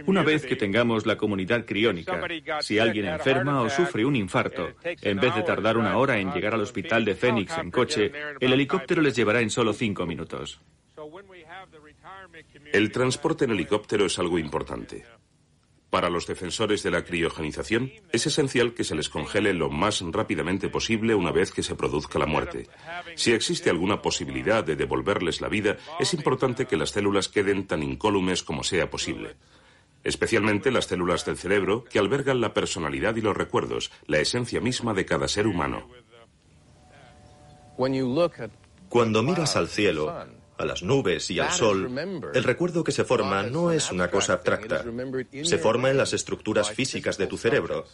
Una 0.07 0.23
vez 0.23 0.47
que 0.47 0.57
tengamos 0.57 1.05
la 1.05 1.17
comunidad 1.17 1.67
criónica, 1.67 2.21
si 2.61 2.79
alguien 2.79 3.07
enferma 3.07 3.61
o 3.61 3.69
sufre 3.69 4.05
un 4.05 4.17
infarto, 4.17 4.73
en 4.83 5.21
vez 5.21 5.35
de 5.35 5.43
tardar 5.43 5.77
una 5.77 5.99
hora 5.99 6.19
en 6.19 6.33
llegar 6.33 6.55
al 6.55 6.63
hospital 6.63 7.05
de 7.05 7.15
Phoenix 7.15 7.57
en 7.59 7.71
coche, 7.71 8.13
el 8.41 8.53
helicóptero 8.53 9.03
les 9.03 9.15
llevará 9.15 9.41
en 9.41 9.51
solo 9.51 9.73
cinco 9.73 10.07
minutos. 10.07 10.61
El 12.73 12.93
transporte 12.93 13.45
en 13.45 13.51
helicóptero 13.51 14.07
es 14.07 14.19
algo 14.19 14.39
importante. 14.39 15.05
Para 15.91 16.11
los 16.11 16.27
defensores 16.27 16.83
de 16.83 16.91
la 16.91 17.03
criogenización, 17.03 17.91
es 18.13 18.27
esencial 18.27 18.75
que 18.75 18.85
se 18.85 18.95
les 18.95 19.09
congele 19.09 19.55
lo 19.55 19.71
más 19.71 20.03
rápidamente 20.03 20.69
posible 20.69 21.15
una 21.15 21.33
vez 21.33 21.51
que 21.51 21.63
se 21.63 21.77
produzca 21.77 22.19
la 22.19 22.27
muerte. 22.27 22.69
Si 23.15 23.33
existe 23.33 23.71
alguna 23.71 24.03
posibilidad 24.03 24.63
de 24.63 24.77
devolverles 24.77 25.41
la 25.41 25.49
vida, 25.49 25.79
es 25.99 26.13
importante 26.13 26.67
que 26.67 26.77
las 26.77 26.91
células 26.91 27.29
queden 27.29 27.67
tan 27.67 27.83
incólumes 27.83 28.43
como 28.43 28.65
sea 28.65 28.91
posible. 28.91 29.37
Especialmente 30.05 30.71
las 30.71 30.87
células 30.87 31.25
del 31.25 31.39
cerebro 31.39 31.85
que 31.85 31.99
albergan 31.99 32.43
la 32.43 32.53
personalidad 32.53 33.17
y 33.17 33.23
los 33.23 33.37
recuerdos, 33.37 33.91
la 34.07 34.19
esencia 34.19 34.61
misma 34.61 34.93
de 34.93 35.07
cada 35.07 35.27
ser 35.27 35.47
humano. 35.47 35.89
Cuando 38.89 39.23
miras 39.23 39.57
al 39.57 39.69
cielo, 39.69 40.15
a 40.59 40.65
las 40.65 40.83
nubes 40.83 41.31
y 41.31 41.39
al 41.39 41.53
sol, 41.53 41.89
el 42.35 42.45
recuerdo 42.45 42.85
que 42.85 42.93
se 42.93 43.05
forma 43.05 43.45
no 43.45 43.73
es 43.73 43.91
una 43.91 44.11
cosa 44.11 44.35
abstracta. 44.35 44.85
Se 45.45 45.59
forma 45.59 45.91
en 45.91 45.97
las 45.97 46.13
estructuras 46.13 46.71
físicas 46.71 47.17
de 47.17 47.27
tu 47.27 47.39
cerebro. 47.39 47.85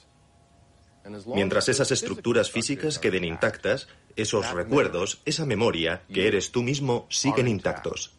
Mientras 1.27 1.69
esas 1.69 1.91
estructuras 1.91 2.51
físicas 2.51 2.99
queden 2.99 3.25
intactas, 3.25 3.89
esos 4.17 4.51
recuerdos, 4.53 5.21
esa 5.27 5.45
memoria, 5.45 6.03
que 6.13 6.27
eres 6.27 6.51
tú 6.51 6.63
mismo, 6.63 7.07
siguen 7.11 7.49
intactos. 7.49 8.15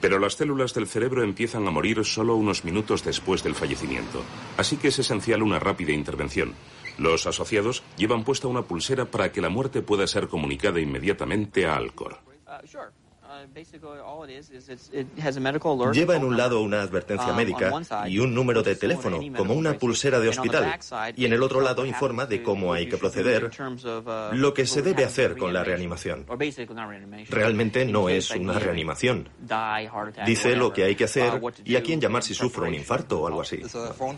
Pero 0.00 0.18
las 0.18 0.34
células 0.34 0.72
del 0.72 0.86
cerebro 0.86 1.22
empiezan 1.22 1.66
a 1.66 1.70
morir 1.70 2.04
solo 2.04 2.34
unos 2.34 2.64
minutos 2.64 3.04
después 3.04 3.42
del 3.42 3.54
fallecimiento. 3.54 4.22
Así 4.56 4.76
que 4.76 4.88
es 4.88 4.98
esencial 4.98 5.42
una 5.42 5.58
rápida 5.58 5.92
intervención. 5.92 6.54
Los 7.00 7.26
asociados 7.26 7.82
llevan 7.96 8.24
puesta 8.24 8.46
una 8.46 8.60
pulsera 8.60 9.06
para 9.06 9.32
que 9.32 9.40
la 9.40 9.48
muerte 9.48 9.80
pueda 9.80 10.06
ser 10.06 10.28
comunicada 10.28 10.80
inmediatamente 10.80 11.64
a 11.64 11.74
Alcor. 11.74 12.18
Lleva 15.92 16.16
en 16.16 16.24
un 16.24 16.36
lado 16.36 16.60
una 16.60 16.82
advertencia 16.82 17.32
médica 17.32 17.72
y 18.06 18.18
un 18.18 18.34
número 18.34 18.62
de 18.62 18.76
teléfono, 18.76 19.20
como 19.36 19.54
una 19.54 19.74
pulsera 19.78 20.20
de 20.20 20.28
hospital, 20.28 20.78
y 21.16 21.24
en 21.24 21.32
el 21.32 21.42
otro 21.42 21.60
lado 21.60 21.84
informa 21.86 22.26
de 22.26 22.42
cómo 22.42 22.72
hay 22.72 22.88
que 22.88 22.96
proceder, 22.96 23.50
lo 24.32 24.54
que 24.54 24.66
se 24.66 24.82
debe 24.82 25.04
hacer 25.04 25.36
con 25.36 25.52
la 25.52 25.64
reanimación. 25.64 26.26
Realmente 27.28 27.84
no 27.84 28.08
es 28.08 28.30
una 28.30 28.58
reanimación. 28.58 29.28
Dice 30.26 30.56
lo 30.56 30.72
que 30.72 30.84
hay 30.84 30.96
que 30.96 31.04
hacer 31.04 31.40
y 31.64 31.76
a 31.76 31.82
quién 31.82 32.00
llamar 32.00 32.22
si 32.22 32.34
sufre 32.34 32.68
un 32.68 32.74
infarto 32.74 33.20
o 33.20 33.26
algo 33.26 33.42
así. 33.42 33.60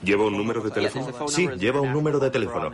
¿Lleva 0.03 0.25
un 0.25 0.37
número 0.37 0.61
de 0.63 0.71
teléfono? 0.71 1.29
Sí, 1.29 1.49
lleva 1.59 1.81
un 1.81 1.93
número 1.93 2.19
de 2.19 2.31
teléfono. 2.31 2.71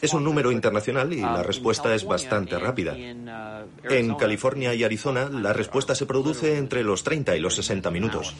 Es 0.00 0.14
un 0.14 0.22
número 0.22 0.52
internacional 0.52 1.12
y 1.12 1.20
la 1.20 1.42
respuesta 1.42 1.94
es 1.94 2.04
bastante 2.04 2.58
rápida. 2.58 2.96
En 2.96 4.14
California 4.14 4.74
y 4.74 4.84
Arizona, 4.84 5.28
la 5.28 5.52
respuesta 5.52 5.94
se 5.94 6.06
produce 6.06 6.56
entre 6.58 6.84
los 6.84 7.02
30 7.02 7.36
y 7.36 7.40
los 7.40 7.56
60 7.56 7.90
minutos. 7.90 8.34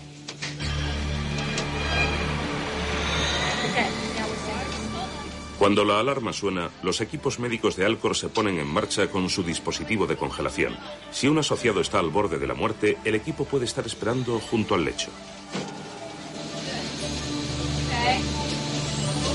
Cuando 5.62 5.84
la 5.84 6.00
alarma 6.00 6.32
suena, 6.32 6.70
los 6.82 7.00
equipos 7.00 7.38
médicos 7.38 7.76
de 7.76 7.86
Alcor 7.86 8.16
se 8.16 8.28
ponen 8.28 8.58
en 8.58 8.66
marcha 8.66 9.08
con 9.08 9.30
su 9.30 9.44
dispositivo 9.44 10.08
de 10.08 10.16
congelación. 10.16 10.76
Si 11.12 11.28
un 11.28 11.38
asociado 11.38 11.80
está 11.80 12.00
al 12.00 12.10
borde 12.10 12.38
de 12.38 12.48
la 12.48 12.54
muerte, 12.54 12.98
el 13.04 13.14
equipo 13.14 13.44
puede 13.44 13.66
estar 13.66 13.86
esperando 13.86 14.40
junto 14.40 14.74
al 14.74 14.84
lecho. 14.84 15.10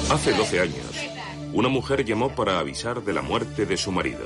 Hace 0.10 0.34
12 0.34 0.60
años, 0.60 0.87
una 1.54 1.70
mujer 1.70 2.04
llamó 2.06 2.30
para 2.30 2.60
avisar 2.60 3.04
de 3.04 3.14
la 3.14 3.22
muerte 3.22 3.66
de 3.66 3.78
su 3.78 3.92
marido. 3.92 4.26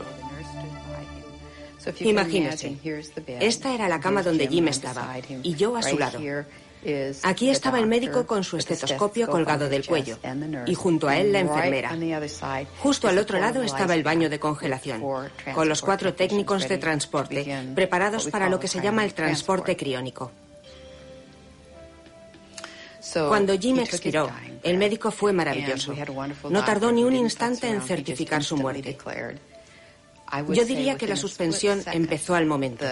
Imagínese, 1.99 2.77
esta 3.39 3.73
era 3.73 3.87
la 3.87 3.99
cama 3.99 4.21
donde 4.21 4.47
Jim 4.47 4.67
estaba 4.67 5.15
y 5.41 5.55
yo 5.55 5.75
a 5.75 5.81
su 5.81 5.97
lado. 5.97 6.19
Aquí 7.23 7.49
estaba 7.49 7.79
el 7.79 7.85
médico 7.87 8.25
con 8.25 8.43
su 8.43 8.57
estetoscopio 8.57 9.27
colgado 9.27 9.69
del 9.69 9.85
cuello 9.85 10.17
y 10.65 10.73
junto 10.73 11.07
a 11.07 11.17
él 11.17 11.31
la 11.31 11.39
enfermera. 11.39 11.95
Justo 12.79 13.07
al 13.07 13.17
otro 13.17 13.39
lado 13.39 13.61
estaba 13.63 13.93
el 13.93 14.03
baño 14.03 14.29
de 14.29 14.39
congelación, 14.39 15.01
con 15.53 15.69
los 15.69 15.81
cuatro 15.81 16.13
técnicos 16.13 16.67
de 16.67 16.77
transporte, 16.77 17.65
preparados 17.75 18.27
para 18.27 18.49
lo 18.49 18.59
que 18.59 18.67
se 18.67 18.81
llama 18.81 19.03
el 19.03 19.13
transporte 19.13 19.75
criónico. 19.75 20.31
Cuando 23.13 23.57
Jim 23.57 23.79
expiró, 23.79 24.29
el 24.63 24.77
médico 24.77 25.11
fue 25.11 25.33
maravilloso. 25.33 25.93
No 26.49 26.63
tardó 26.63 26.91
ni 26.91 27.03
un 27.03 27.15
instante 27.15 27.67
en 27.67 27.81
certificar 27.81 28.43
su 28.43 28.57
muerte. 28.57 28.97
Yo 30.49 30.65
diría 30.65 30.97
que 30.97 31.07
la 31.07 31.15
suspensión 31.15 31.81
empezó 31.91 32.35
al 32.35 32.45
momento. 32.45 32.85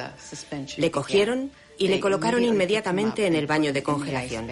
Le 0.78 0.92
cogieron 0.92 1.52
y 1.78 1.88
le 1.88 2.00
colocaron 2.00 2.44
inmediatamente 2.44 3.26
en 3.26 3.36
el 3.36 3.48
baño 3.48 3.72
de 3.74 3.84
congelación. 3.84 4.48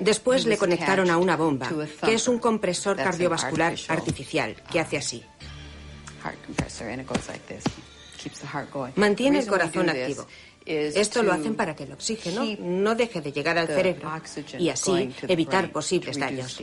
Después 0.00 0.46
le 0.46 0.58
conectaron 0.58 1.10
a 1.10 1.16
una 1.16 1.36
bomba, 1.36 1.70
que 2.04 2.14
es 2.14 2.28
un 2.28 2.38
compresor 2.38 2.96
cardiovascular 2.96 3.74
artificial, 3.88 4.56
que 4.70 4.80
hace 4.80 4.96
así. 4.96 5.22
Mantiene 8.96 9.38
el 9.40 9.46
corazón 9.46 9.90
activo. 9.90 10.26
Esto 10.66 11.22
lo 11.22 11.32
hacen 11.32 11.54
para 11.54 11.76
que 11.76 11.84
el 11.84 11.92
oxígeno 11.92 12.44
no 12.58 12.94
deje 12.94 13.20
de 13.20 13.32
llegar 13.32 13.58
al 13.58 13.66
cerebro 13.66 14.10
y 14.58 14.70
así 14.70 15.10
evitar 15.28 15.70
posibles 15.70 16.18
daños. 16.18 16.60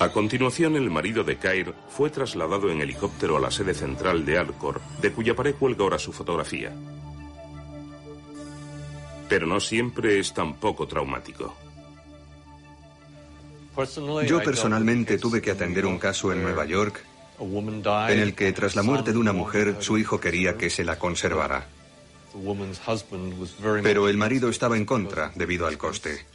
A 0.00 0.12
continuación, 0.12 0.76
el 0.76 0.90
marido 0.90 1.24
de 1.24 1.38
Kair 1.38 1.74
fue 1.88 2.10
trasladado 2.10 2.70
en 2.70 2.80
helicóptero 2.80 3.36
a 3.36 3.40
la 3.40 3.50
sede 3.50 3.74
central 3.74 4.24
de 4.24 4.38
Alcor, 4.38 4.80
de 5.00 5.12
cuya 5.12 5.34
pared 5.34 5.56
cuelga 5.56 5.82
ahora 5.82 5.98
su 5.98 6.12
fotografía. 6.12 6.72
Pero 9.28 9.46
no 9.46 9.58
siempre 9.58 10.20
es 10.20 10.32
tan 10.32 10.54
poco 10.54 10.86
traumático. 10.86 11.54
Yo 14.26 14.42
personalmente 14.42 15.18
tuve 15.18 15.40
que 15.40 15.52
atender 15.52 15.86
un 15.86 15.98
caso 15.98 16.32
en 16.32 16.42
Nueva 16.42 16.64
York 16.64 17.04
en 17.40 18.18
el 18.18 18.34
que 18.34 18.52
tras 18.52 18.74
la 18.76 18.82
muerte 18.82 19.12
de 19.12 19.18
una 19.18 19.32
mujer 19.32 19.76
su 19.80 19.98
hijo 19.98 20.20
quería 20.20 20.56
que 20.56 20.70
se 20.70 20.84
la 20.84 20.98
conservara. 20.98 21.66
Pero 23.82 24.08
el 24.08 24.16
marido 24.16 24.48
estaba 24.48 24.76
en 24.76 24.84
contra 24.84 25.32
debido 25.34 25.66
al 25.66 25.78
coste. 25.78 26.26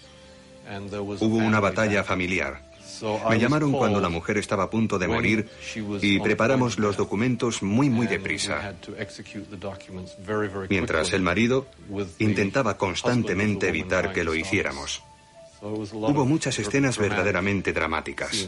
Hubo 1.20 1.38
una 1.38 1.60
batalla 1.60 2.04
familiar. 2.04 2.74
Me 3.30 3.40
llamaron 3.40 3.74
cuando 3.74 4.00
la 4.00 4.10
mujer 4.10 4.38
estaba 4.38 4.64
a 4.64 4.70
punto 4.70 4.98
de 4.98 5.08
morir 5.08 5.50
y 6.02 6.20
preparamos 6.20 6.80
los 6.80 6.96
documentos 6.96 7.62
muy 7.62 7.90
muy 7.90 8.08
deprisa. 8.08 8.76
Mientras 10.70 11.14
el 11.14 11.22
marido 11.22 11.68
intentaba 12.20 12.78
constantemente 12.78 13.68
evitar 13.68 14.14
que 14.14 14.24
lo 14.24 14.36
hiciéramos. 14.36 15.04
Hubo 15.62 16.26
muchas 16.26 16.60
escenas 16.60 16.98
verdaderamente 16.98 17.74
dramáticas. 17.74 18.48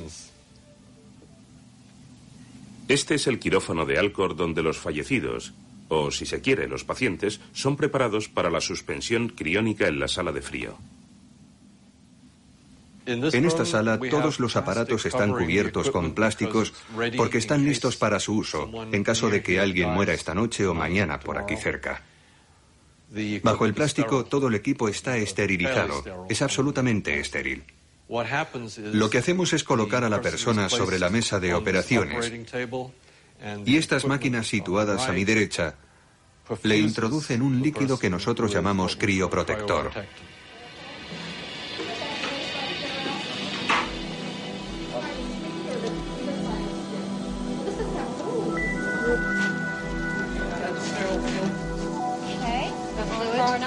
Este 2.87 3.15
es 3.15 3.27
el 3.27 3.39
quirófano 3.39 3.85
de 3.85 3.97
Alcor 3.97 4.35
donde 4.35 4.61
los 4.61 4.77
fallecidos, 4.77 5.53
o 5.87 6.11
si 6.11 6.25
se 6.25 6.41
quiere, 6.41 6.67
los 6.67 6.83
pacientes, 6.83 7.41
son 7.53 7.75
preparados 7.75 8.29
para 8.29 8.49
la 8.49 8.61
suspensión 8.61 9.29
criónica 9.29 9.87
en 9.87 9.99
la 9.99 10.07
sala 10.07 10.31
de 10.31 10.41
frío. 10.41 10.77
En 13.07 13.45
esta 13.45 13.65
sala 13.65 13.99
todos 13.99 14.39
los 14.39 14.55
aparatos 14.55 15.05
están 15.05 15.31
cubiertos 15.31 15.91
con 15.91 16.13
plásticos 16.13 16.73
porque 17.15 17.37
están 17.37 17.63
listos 17.63 17.97
para 17.97 18.19
su 18.19 18.35
uso 18.35 18.69
en 18.91 19.03
caso 19.03 19.29
de 19.29 19.43
que 19.43 19.59
alguien 19.59 19.89
muera 19.89 20.13
esta 20.13 20.33
noche 20.33 20.65
o 20.65 20.73
mañana 20.73 21.19
por 21.19 21.37
aquí 21.37 21.55
cerca. 21.55 22.01
Bajo 23.43 23.65
el 23.65 23.73
plástico 23.73 24.25
todo 24.25 24.47
el 24.47 24.55
equipo 24.55 24.89
está 24.89 25.17
esterilizado, 25.17 26.25
es 26.29 26.41
absolutamente 26.41 27.19
estéril. 27.19 27.63
Lo 28.07 29.09
que 29.09 29.17
hacemos 29.17 29.53
es 29.53 29.63
colocar 29.63 30.03
a 30.03 30.09
la 30.09 30.21
persona 30.21 30.69
sobre 30.69 30.99
la 30.99 31.09
mesa 31.09 31.39
de 31.39 31.53
operaciones 31.53 32.31
y 33.65 33.77
estas 33.77 34.05
máquinas 34.05 34.47
situadas 34.47 35.07
a 35.07 35.11
mi 35.11 35.25
derecha 35.25 35.75
le 36.63 36.77
introducen 36.77 37.41
un 37.41 37.61
líquido 37.61 37.97
que 37.97 38.09
nosotros 38.09 38.53
llamamos 38.53 38.95
crioprotector. 38.95 39.91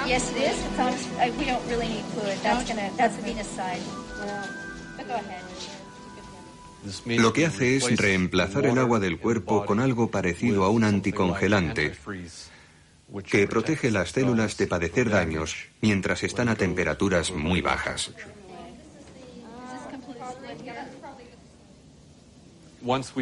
Yes, 0.07 0.31
it 0.31 0.37
is. 0.37 0.65
It's 0.65 0.79
on, 0.79 0.93
uh, 0.93 1.31
we 1.37 1.45
don't 1.45 1.65
really 1.67 1.87
need 1.87 2.03
fluid. 2.05 2.37
That's 2.41 2.67
gonna, 2.67 2.89
that's 2.97 3.15
the 3.15 3.21
venous 3.21 3.47
side. 3.47 3.79
Lo 7.05 7.33
que 7.33 7.45
hace 7.45 7.77
es 7.77 7.97
reemplazar 7.97 8.65
el 8.65 8.77
agua 8.77 8.99
del 8.99 9.19
cuerpo 9.19 9.65
con 9.65 9.79
algo 9.79 10.09
parecido 10.11 10.63
a 10.63 10.69
un 10.69 10.83
anticongelante 10.83 11.93
que 13.29 13.47
protege 13.47 13.91
las 13.91 14.11
células 14.11 14.57
de 14.57 14.67
padecer 14.67 15.09
daños 15.09 15.55
mientras 15.81 16.23
están 16.23 16.49
a 16.49 16.55
temperaturas 16.55 17.31
muy 17.31 17.61
bajas. 17.61 18.11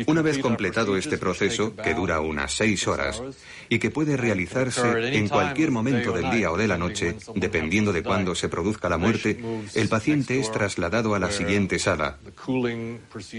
Una 0.07 0.21
vez 0.21 0.37
completado 0.39 0.97
este 0.97 1.17
proceso, 1.17 1.75
que 1.75 1.93
dura 1.93 2.21
unas 2.21 2.53
seis 2.53 2.87
horas, 2.87 3.21
y 3.69 3.79
que 3.79 3.91
puede 3.91 4.17
realizarse 4.17 5.15
en 5.15 5.27
cualquier 5.27 5.71
momento 5.71 6.11
del 6.11 6.29
día 6.31 6.51
o 6.51 6.57
de 6.57 6.67
la 6.67 6.77
noche, 6.77 7.15
dependiendo 7.35 7.93
de 7.93 8.03
cuándo 8.03 8.35
se 8.35 8.49
produzca 8.49 8.89
la 8.89 8.97
muerte, 8.97 9.39
el 9.73 9.89
paciente 9.89 10.39
es 10.39 10.51
trasladado 10.51 11.15
a 11.15 11.19
la 11.19 11.31
siguiente 11.31 11.79
sala, 11.79 12.17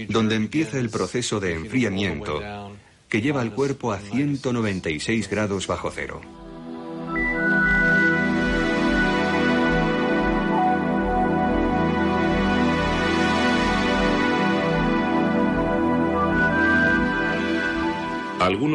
donde 0.07 0.35
empieza 0.35 0.79
el 0.79 0.89
proceso 0.89 1.39
de 1.39 1.53
enfriamiento, 1.53 2.41
que 3.07 3.21
lleva 3.21 3.41
al 3.41 3.53
cuerpo 3.53 3.91
a 3.91 3.99
196 3.99 5.29
grados 5.29 5.67
bajo 5.67 5.91
cero. 5.91 6.38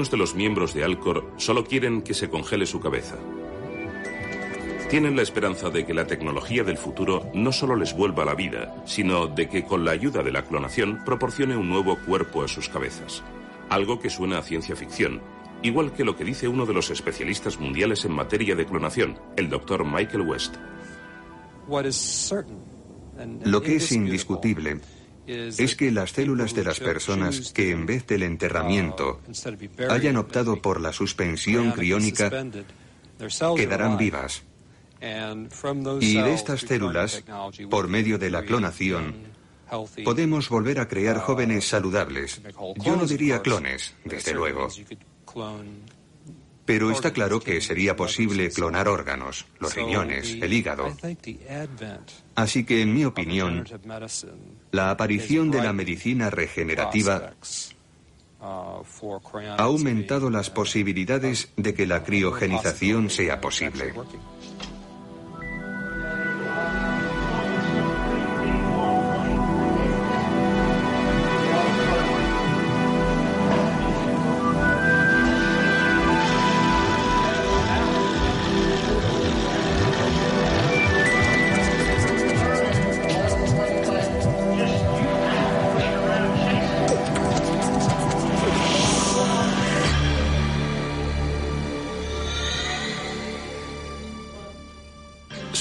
Algunos 0.05 0.19
de 0.19 0.33
los 0.33 0.35
miembros 0.35 0.75
de 0.75 0.85
Alcor 0.85 1.33
solo 1.39 1.65
quieren 1.65 2.03
que 2.03 2.13
se 2.13 2.29
congele 2.29 2.67
su 2.67 2.79
cabeza. 2.79 3.17
Tienen 4.91 5.17
la 5.17 5.23
esperanza 5.23 5.71
de 5.71 5.87
que 5.87 5.95
la 5.95 6.07
tecnología 6.07 6.63
del 6.63 6.77
futuro 6.77 7.31
no 7.33 7.53
solo 7.53 7.75
les 7.75 7.97
vuelva 7.97 8.27
la 8.27 8.35
vida, 8.35 8.83
sino 8.85 9.29
de 9.29 9.49
que 9.49 9.65
con 9.65 9.83
la 9.83 9.93
ayuda 9.93 10.23
de 10.23 10.31
la 10.31 10.45
clonación 10.45 11.03
proporcione 11.07 11.57
un 11.57 11.71
nuevo 11.71 11.97
cuerpo 12.05 12.43
a 12.43 12.49
sus 12.49 12.69
cabezas. 12.69 13.23
Algo 13.71 13.99
que 13.99 14.11
suena 14.11 14.37
a 14.37 14.43
ciencia 14.43 14.77
ficción, 14.77 15.23
igual 15.63 15.95
que 15.95 16.05
lo 16.05 16.17
que 16.17 16.25
dice 16.25 16.49
uno 16.49 16.67
de 16.67 16.75
los 16.75 16.91
especialistas 16.91 17.59
mundiales 17.59 18.05
en 18.05 18.13
materia 18.13 18.55
de 18.55 18.67
clonación, 18.67 19.19
el 19.39 19.49
doctor 19.49 19.87
Michael 19.87 20.29
West. 20.29 20.57
Lo 23.43 23.63
que 23.63 23.77
es 23.77 23.91
indiscutible 23.91 24.81
es 25.27 25.77
que 25.77 25.91
las 25.91 26.13
células 26.13 26.55
de 26.55 26.65
las 26.65 26.81
personas 26.81 27.53
que 27.53 27.71
en 27.71 27.87
vez 27.87 28.07
del 28.07 28.23
enterramiento 28.23 29.21
hayan 29.89 30.17
optado 30.17 30.61
por 30.61 30.81
la 30.81 30.93
suspensión 30.93 31.73
criónica 31.73 32.31
quedarán 33.57 33.97
vivas. 33.97 34.43
Y 36.01 36.15
de 36.15 36.33
estas 36.33 36.61
células, 36.63 37.25
por 37.71 37.89
medio 37.89 38.19
de 38.19 38.31
la 38.31 38.43
clonación, 38.43 39.15
podemos 40.05 40.49
volver 40.49 40.81
a 40.81 40.89
crear 40.89 41.19
jóvenes 41.19 41.69
saludables. 41.69 42.41
Yo 42.77 42.97
no 42.97 43.07
diría 43.07 43.43
clones, 43.43 43.95
desde 44.05 44.33
luego. 44.33 44.69
Pero 46.65 46.91
está 46.91 47.13
claro 47.13 47.41
que 47.41 47.61
sería 47.61 47.95
posible 47.95 48.51
clonar 48.51 48.89
órganos, 48.89 49.47
los 49.61 49.75
riñones, 49.75 50.39
el 50.41 50.53
hígado. 50.53 50.97
Así 52.35 52.65
que, 52.65 52.81
en 52.81 52.95
mi 52.95 53.05
opinión, 53.05 53.65
la 54.71 54.91
aparición 54.91 55.51
de 55.51 55.63
la 55.63 55.73
medicina 55.73 56.31
regenerativa 56.31 57.35
ha 58.41 59.63
aumentado 59.63 60.31
las 60.31 60.51
posibilidades 60.51 61.51
de 61.57 61.75
que 61.75 61.87
la 61.87 62.03
criogenización 62.03 63.11
sea 63.11 63.41
posible. 63.41 63.95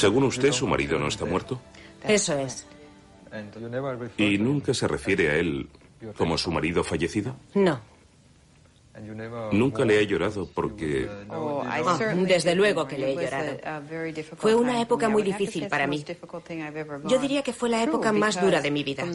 Según 0.03 0.25
usted, 0.25 0.51
su 0.51 0.67
marido 0.67 0.99
no 0.99 1.07
está 1.07 1.23
muerto. 1.23 1.61
Eso 2.05 2.37
es. 2.37 2.67
¿Y 4.17 4.37
nunca 4.37 4.73
se 4.73 4.85
refiere 4.85 5.29
a 5.29 5.35
él 5.35 5.69
como 6.17 6.37
su 6.37 6.51
marido 6.51 6.83
fallecido? 6.83 7.37
No. 7.53 7.79
Nunca 9.53 9.85
le 9.85 10.01
he 10.01 10.05
llorado 10.05 10.45
porque... 10.53 11.09
Oh, 11.29 11.63
desde 12.27 12.53
luego 12.53 12.85
que 12.85 12.97
le 12.97 13.13
he 13.13 13.15
llorado. 13.15 13.57
Fue 14.35 14.53
una 14.53 14.81
época 14.81 15.07
muy 15.07 15.23
difícil 15.23 15.69
para 15.69 15.87
mí. 15.87 16.03
Yo 17.05 17.17
diría 17.17 17.41
que 17.41 17.53
fue 17.53 17.69
la 17.69 17.81
época 17.81 18.11
más 18.11 18.41
dura 18.41 18.59
de 18.59 18.71
mi 18.71 18.83
vida. 18.83 19.05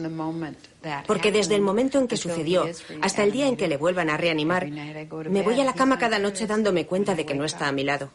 Porque 1.05 1.31
desde 1.31 1.53
el 1.53 1.61
momento 1.61 1.99
en 1.99 2.07
que 2.07 2.17
sucedió 2.17 2.65
hasta 3.03 3.23
el 3.23 3.31
día 3.31 3.47
en 3.47 3.55
que 3.55 3.67
le 3.67 3.77
vuelvan 3.77 4.09
a 4.09 4.17
reanimar, 4.17 4.67
me 4.67 5.43
voy 5.43 5.61
a 5.61 5.63
la 5.63 5.73
cama 5.73 5.99
cada 5.99 6.17
noche 6.17 6.47
dándome 6.47 6.87
cuenta 6.87 7.13
de 7.13 7.27
que 7.27 7.35
no 7.35 7.45
está 7.45 7.67
a 7.67 7.71
mi 7.71 7.83
lado. 7.83 8.09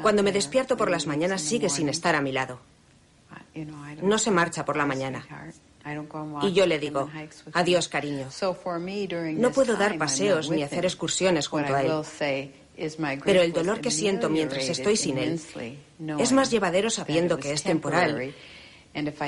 Cuando 0.00 0.22
me 0.22 0.32
despierto 0.32 0.76
por 0.76 0.90
las 0.90 1.06
mañanas 1.06 1.40
sigue 1.40 1.68
sin 1.68 1.88
estar 1.88 2.14
a 2.14 2.20
mi 2.20 2.32
lado. 2.32 2.60
No 4.02 4.18
se 4.18 4.30
marcha 4.30 4.64
por 4.64 4.76
la 4.76 4.86
mañana. 4.86 5.24
Y 6.42 6.52
yo 6.52 6.66
le 6.66 6.78
digo, 6.78 7.10
adiós 7.52 7.88
cariño. 7.88 8.28
No 9.36 9.50
puedo 9.50 9.76
dar 9.76 9.98
paseos 9.98 10.50
ni 10.50 10.62
hacer 10.62 10.84
excursiones 10.84 11.48
junto 11.48 11.74
a 11.74 11.82
él. 11.82 11.92
Pero 13.24 13.42
el 13.42 13.52
dolor 13.52 13.80
que 13.80 13.90
siento 13.90 14.30
mientras 14.30 14.68
estoy 14.68 14.96
sin 14.96 15.18
él 15.18 15.40
es 16.18 16.32
más 16.32 16.50
llevadero 16.50 16.90
sabiendo 16.90 17.38
que 17.38 17.52
es 17.52 17.62
temporal 17.62 18.34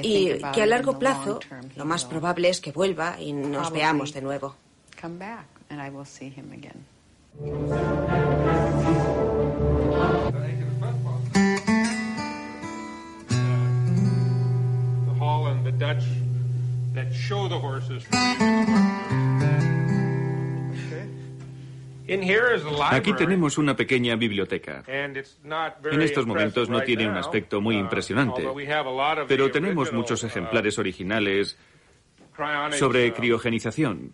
y 0.02 0.40
que 0.52 0.62
a 0.62 0.66
largo 0.66 0.98
plazo 0.98 1.40
lo 1.76 1.84
más 1.84 2.04
probable 2.04 2.48
es 2.48 2.60
que 2.60 2.72
vuelva 2.72 3.20
y 3.20 3.32
nos 3.32 3.70
veamos 3.72 4.12
de 4.12 4.22
nuevo. 4.22 4.56
Aquí 22.90 23.14
tenemos 23.14 23.56
una 23.56 23.74
pequeña 23.74 24.14
biblioteca. 24.16 24.84
En 24.86 26.02
estos 26.02 26.26
momentos 26.26 26.68
no 26.68 26.82
tiene 26.82 27.08
un 27.08 27.16
aspecto 27.16 27.60
muy 27.60 27.76
uh, 27.76 27.80
impresionante, 27.80 28.46
pero 29.26 29.50
tenemos 29.50 29.92
muchos 29.92 30.22
uh, 30.22 30.26
ejemplares 30.26 30.78
originales 30.78 31.56
sobre 32.72 33.10
uh, 33.10 33.14
criogenización, 33.14 34.12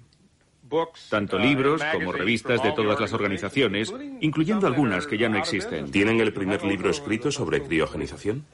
tanto 1.09 1.39
libros 1.39 1.83
como 1.93 2.13
revistas 2.13 2.63
de 2.63 2.73
todas 2.73 3.01
las 3.01 3.13
organizaciones, 3.13 3.93
incluyendo 4.21 4.67
algunas 4.69 5.07
que 5.07 5.19
ya 5.19 5.29
no 5.29 5.39
existen. 5.39 5.91
¿Tienen 5.91 6.21
el 6.21 6.33
primer 6.33 6.65
libro 6.65 6.91
escrito 6.91 7.33
sobre 7.33 7.63
criogenización? 7.63 8.45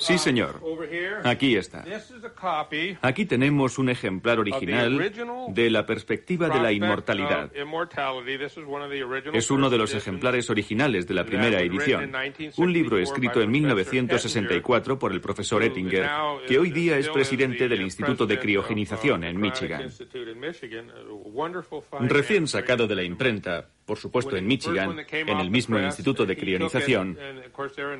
Sí, 0.00 0.18
señor. 0.18 0.60
Aquí 1.24 1.56
está. 1.56 1.84
Aquí 3.02 3.26
tenemos 3.26 3.78
un 3.78 3.88
ejemplar 3.88 4.38
original 4.38 5.12
de 5.48 5.70
la 5.70 5.86
perspectiva 5.86 6.48
de 6.48 6.60
la 6.60 6.72
inmortalidad. 6.72 7.50
Es 9.32 9.50
uno 9.50 9.70
de 9.70 9.78
los 9.78 9.94
ejemplares 9.94 10.50
originales 10.50 11.06
de 11.06 11.14
la 11.14 11.24
primera 11.24 11.60
edición. 11.60 12.12
Un 12.56 12.72
libro 12.72 12.98
escrito 12.98 13.40
en 13.40 13.50
1964 13.50 14.98
por 14.98 15.12
el 15.12 15.20
profesor 15.20 15.62
Ettinger, 15.62 16.08
que 16.46 16.58
hoy 16.58 16.70
día 16.70 16.98
es 16.98 17.08
presidente 17.08 17.68
del 17.68 17.82
Instituto 17.82 18.26
de 18.26 18.38
Criogenización 18.38 19.24
en 19.24 19.40
Michigan. 19.40 19.88
Recién 22.00 22.46
sacado 22.46 22.86
de 22.86 22.94
la 22.94 23.02
imprenta, 23.02 23.68
por 23.92 23.98
supuesto 23.98 24.38
en 24.38 24.46
Michigan, 24.46 25.04
en 25.10 25.38
el 25.38 25.50
mismo 25.50 25.78
Instituto 25.78 26.24
de 26.24 26.34
Crionización, 26.34 27.18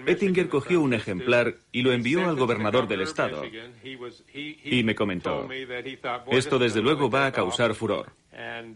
Ettinger 0.07 0.49
cogió 0.49 0.81
un 0.81 0.95
ejemplar 0.95 1.57
y 1.71 1.83
lo 1.83 1.93
envió 1.93 2.27
al 2.31 2.37
gobernador 2.37 2.89
del 2.89 3.03
estado. 3.03 3.43
Y 4.65 4.83
me 4.85 4.95
comentó, 4.95 5.47
esto 6.31 6.59
desde 6.59 6.81
luego 6.81 7.11
va 7.11 7.27
a 7.27 7.33
causar 7.33 7.75
furor. 7.75 8.22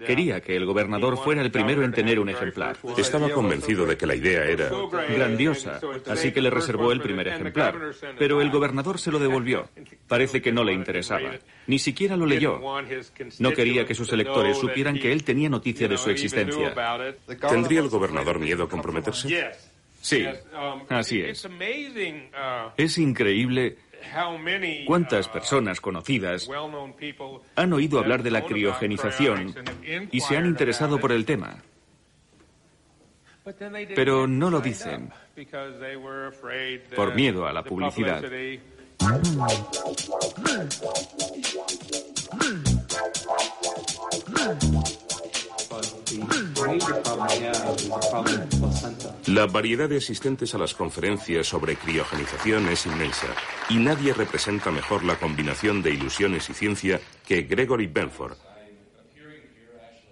Quería 0.07 0.43
que 0.43 0.55
el 0.55 0.67
gobernador 0.67 1.17
fuera 1.17 1.41
el 1.41 1.51
primero 1.51 1.83
en 1.83 1.93
tener 1.93 2.21
un 2.21 2.29
ejemplar. 2.29 2.77
Estaba 2.97 3.31
convencido 3.31 3.87
de 3.87 3.97
que 3.97 4.07
la 4.07 4.15
idea 4.15 4.45
era 4.45 4.71
grandiosa, 5.09 5.81
así 6.09 6.31
que 6.33 6.43
le 6.43 6.51
reservó 6.51 6.93
el 6.93 7.01
primer 7.01 7.29
ejemplar. 7.29 7.75
Pero 8.19 8.43
el 8.43 8.51
gobernador 8.51 8.99
se 8.99 9.11
lo 9.11 9.19
devolvió. 9.19 9.69
Parece 10.09 10.43
que 10.43 10.53
no 10.53 10.63
le 10.63 10.75
interesaba. 10.75 11.33
Ni 11.67 11.79
siquiera 11.79 12.17
lo 12.17 12.27
leyó. 12.27 12.61
No 13.39 13.53
quería 13.53 13.87
que 13.87 13.95
sus 13.95 14.13
electores 14.13 14.59
supieran 14.59 14.99
que 14.99 15.13
él 15.13 15.25
tenía 15.25 15.49
noticia 15.49 15.89
de 15.89 15.97
su 15.97 16.11
existencia. 16.11 16.75
¿Tendría 17.49 17.81
el 17.81 17.89
gobernador 17.89 18.39
miedo 18.39 18.65
a 18.65 18.69
comprometerse? 18.69 19.53
Sí, 20.01 20.25
así 20.89 21.21
es. 21.21 21.49
Es 22.77 22.99
increíble 22.99 23.77
¿Cuántas 24.87 25.29
personas 25.29 25.81
conocidas 25.81 26.49
han 27.55 27.73
oído 27.73 27.99
hablar 27.99 28.23
de 28.23 28.31
la 28.31 28.43
criogenización 28.43 29.55
y 30.11 30.21
se 30.21 30.37
han 30.37 30.47
interesado 30.47 30.99
por 30.99 31.13
el 31.13 31.25
tema? 31.25 31.63
Pero 33.95 34.27
no 34.27 34.51
lo 34.51 34.61
dicen 34.61 35.11
por 36.95 37.15
miedo 37.15 37.47
a 37.47 37.53
la 37.53 37.63
publicidad. 37.63 38.23
La 49.37 49.45
variedad 49.45 49.87
de 49.87 49.99
asistentes 49.99 50.55
a 50.55 50.59
las 50.59 50.73
conferencias 50.73 51.47
sobre 51.47 51.77
criogenización 51.77 52.71
es 52.71 52.87
inmensa 52.87 53.27
y 53.69 53.77
nadie 53.77 54.15
representa 54.15 54.71
mejor 54.71 55.05
la 55.05 55.19
combinación 55.19 55.83
de 55.83 55.91
ilusiones 55.91 56.49
y 56.49 56.55
ciencia 56.55 57.03
que 57.27 57.43
Gregory 57.43 57.87
Benford, 57.87 58.39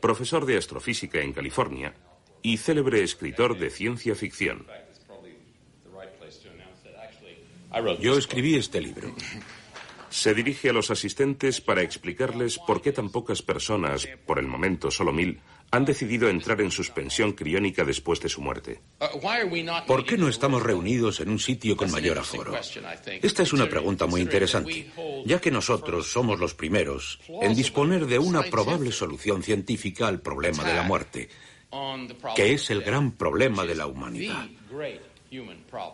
profesor 0.03 0.45
de 0.45 0.59
astrofísica 0.59 1.23
en 1.23 1.33
California 1.33 1.95
y 2.43 2.59
célebre 2.59 3.03
escritor 3.03 3.59
de 3.59 3.71
ciencia 3.71 4.15
ficción. 4.15 4.67
Yo 8.01 8.19
escribí 8.19 8.57
este 8.57 8.83
libro 8.83 9.11
se 10.15 10.33
dirige 10.33 10.71
a 10.71 10.73
los 10.73 10.93
asistentes 10.93 11.61
para 11.61 11.83
explicarles 11.83 12.61
por 12.61 12.81
qué 12.81 12.93
tan 12.93 13.11
pocas 13.11 13.43
personas, 13.43 14.09
por 14.25 14.39
el 14.39 14.47
momento 14.47 14.89
solo 14.93 15.13
mil, 15.13 15.41
han 15.75 15.85
decidido 15.85 16.29
entrar 16.29 16.61
en 16.61 16.71
suspensión 16.71 17.33
criónica 17.33 17.85
después 17.85 18.21
de 18.21 18.29
su 18.29 18.41
muerte. 18.41 18.81
¿Por 19.89 20.05
qué 20.05 20.17
no 20.17 20.29
estamos 20.29 20.63
reunidos 20.63 21.19
en 21.19 21.31
un 21.31 21.41
sitio 21.41 21.77
con 21.77 21.91
mayor 21.91 22.19
aforo? 22.19 22.55
Esta 23.21 23.43
es 23.43 23.53
una 23.53 23.69
pregunta 23.69 24.07
muy 24.07 24.21
interesante, 24.21 24.89
ya 25.27 25.41
que 25.41 25.51
nosotros 25.51 26.07
somos 26.13 26.39
los 26.39 26.55
primeros 26.55 27.19
en 27.43 27.55
disponer 27.55 28.07
de 28.07 28.21
una 28.21 28.43
probable 28.45 28.93
solución 28.93 29.43
científica 29.43 30.07
al 30.07 30.21
problema 30.21 30.63
de 30.63 30.75
la 30.75 30.83
muerte, 30.83 31.29
que 32.37 32.53
es 32.53 32.71
el 32.71 32.83
gran 32.83 33.11
problema 33.13 33.65
de 33.65 33.75
la 33.75 33.89
humanidad. 33.89 34.47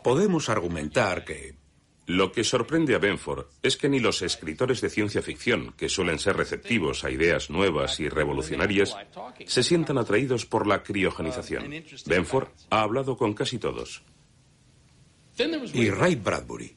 Podemos 0.05 0.51
argumentar 0.51 1.25
que 1.25 1.55
lo 2.17 2.33
que 2.33 2.43
sorprende 2.43 2.95
a 2.95 2.99
Benford 2.99 3.47
es 3.63 3.77
que 3.77 3.89
ni 3.89 4.01
los 4.01 4.23
escritores 4.23 4.81
de 4.81 4.91
ciencia 4.91 5.23
ficción, 5.23 5.73
que 5.77 5.89
suelen 5.89 6.19
ser 6.19 6.37
receptivos 6.37 7.05
a 7.05 7.11
ideas 7.11 7.51
nuevas 7.51 8.01
y 8.01 8.09
revolucionarias, 8.09 8.97
se 9.47 9.63
sientan 9.63 9.97
atraídos 9.97 10.45
por 10.45 10.67
la 10.67 10.83
criogenización. 10.83 11.73
Benford 12.07 12.49
ha 12.71 12.81
hablado 12.83 13.17
con 13.17 13.35
casi 13.35 13.59
todos. 13.59 14.03
Y 15.73 15.91
Ray 15.91 16.17
Bradbury. 16.17 16.77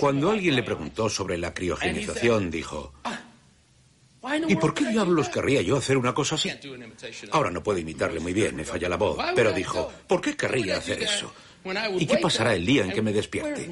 Cuando 0.00 0.30
alguien 0.30 0.56
le 0.56 0.62
preguntó 0.62 1.08
sobre 1.08 1.38
la 1.38 1.54
criogenización, 1.54 2.50
dijo, 2.50 2.92
¿Y 4.48 4.56
por 4.56 4.74
qué 4.74 4.86
diablos 4.86 5.28
querría 5.28 5.62
yo 5.62 5.76
hacer 5.76 5.96
una 5.96 6.12
cosa 6.12 6.34
así? 6.34 6.50
Ahora 7.30 7.50
no 7.50 7.62
puedo 7.62 7.78
imitarle 7.78 8.18
muy 8.18 8.32
bien, 8.32 8.56
me 8.56 8.64
falla 8.64 8.88
la 8.88 8.96
voz, 8.96 9.16
pero 9.34 9.52
dijo, 9.52 9.92
¿por 10.08 10.20
qué 10.20 10.36
querría 10.36 10.78
hacer 10.78 11.02
eso? 11.02 11.32
¿Y 11.98 12.06
qué 12.06 12.16
pasará 12.18 12.54
el 12.54 12.66
día 12.66 12.84
en 12.84 12.90
que 12.90 13.02
me 13.02 13.12
despierte? 13.12 13.70